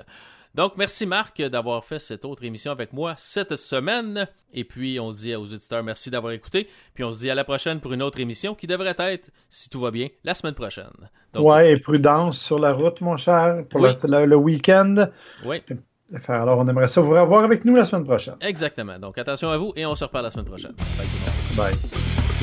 Donc, 0.55 0.73
merci 0.77 1.07
Marc 1.07 1.41
d'avoir 1.43 1.85
fait 1.85 1.99
cette 1.99 2.25
autre 2.25 2.45
émission 2.45 2.73
avec 2.73 2.93
moi 2.93 3.15
cette 3.17 3.57
semaine. 3.57 4.27
Et 4.53 4.65
puis, 4.65 4.99
on 4.99 5.13
se 5.13 5.21
dit 5.21 5.35
aux 5.35 5.43
auditeurs 5.43 5.85
merci 5.85 6.11
d'avoir 6.11 6.33
écouté. 6.33 6.69
Puis, 6.95 7.05
on 7.05 7.13
se 7.13 7.21
dit 7.21 7.31
à 7.31 7.35
la 7.35 7.45
prochaine 7.45 7.81
pour 7.81 7.93
une 7.93 8.03
autre 8.03 8.19
émission 8.21 8.55
qui 8.55 8.67
devrait 8.67 8.97
être, 8.99 9.31
si 9.49 9.71
tout 9.71 9.81
va 9.81 9.91
bien, 9.91 10.09
la 10.25 10.35
semaine 10.35 10.55
prochaine. 10.55 10.91
Donc, 11.33 11.47
ouais, 11.47 11.73
et 11.73 11.79
prudence 11.79 12.41
sur 12.41 12.59
la 12.59 12.73
route, 12.73 13.01
mon 13.01 13.17
cher, 13.17 13.63
pour 13.71 13.81
le, 13.81 14.35
week-end. 14.37 15.07
Oui. 15.45 15.63
Alors, 16.27 16.59
on 16.59 16.67
aimerait 16.67 16.89
ça 16.89 17.01
vous 17.01 17.11
revoir 17.11 17.45
avec 17.45 17.65
nous 17.65 17.77
la 17.77 17.85
semaine 17.85 18.05
prochaine. 18.05 18.35
Exactement. 18.41 18.99
Donc, 18.99 19.19
attention 19.19 19.51
à 19.51 19.57
vous 19.57 19.73
et 19.77 19.87
on 19.87 19.95
se 19.95 20.05
reparle 20.05 20.25
la 20.25 20.31
semaine 20.31 20.47
prochaine. 20.47 20.75
Bye. 21.57 21.73
Bye. 21.73 22.39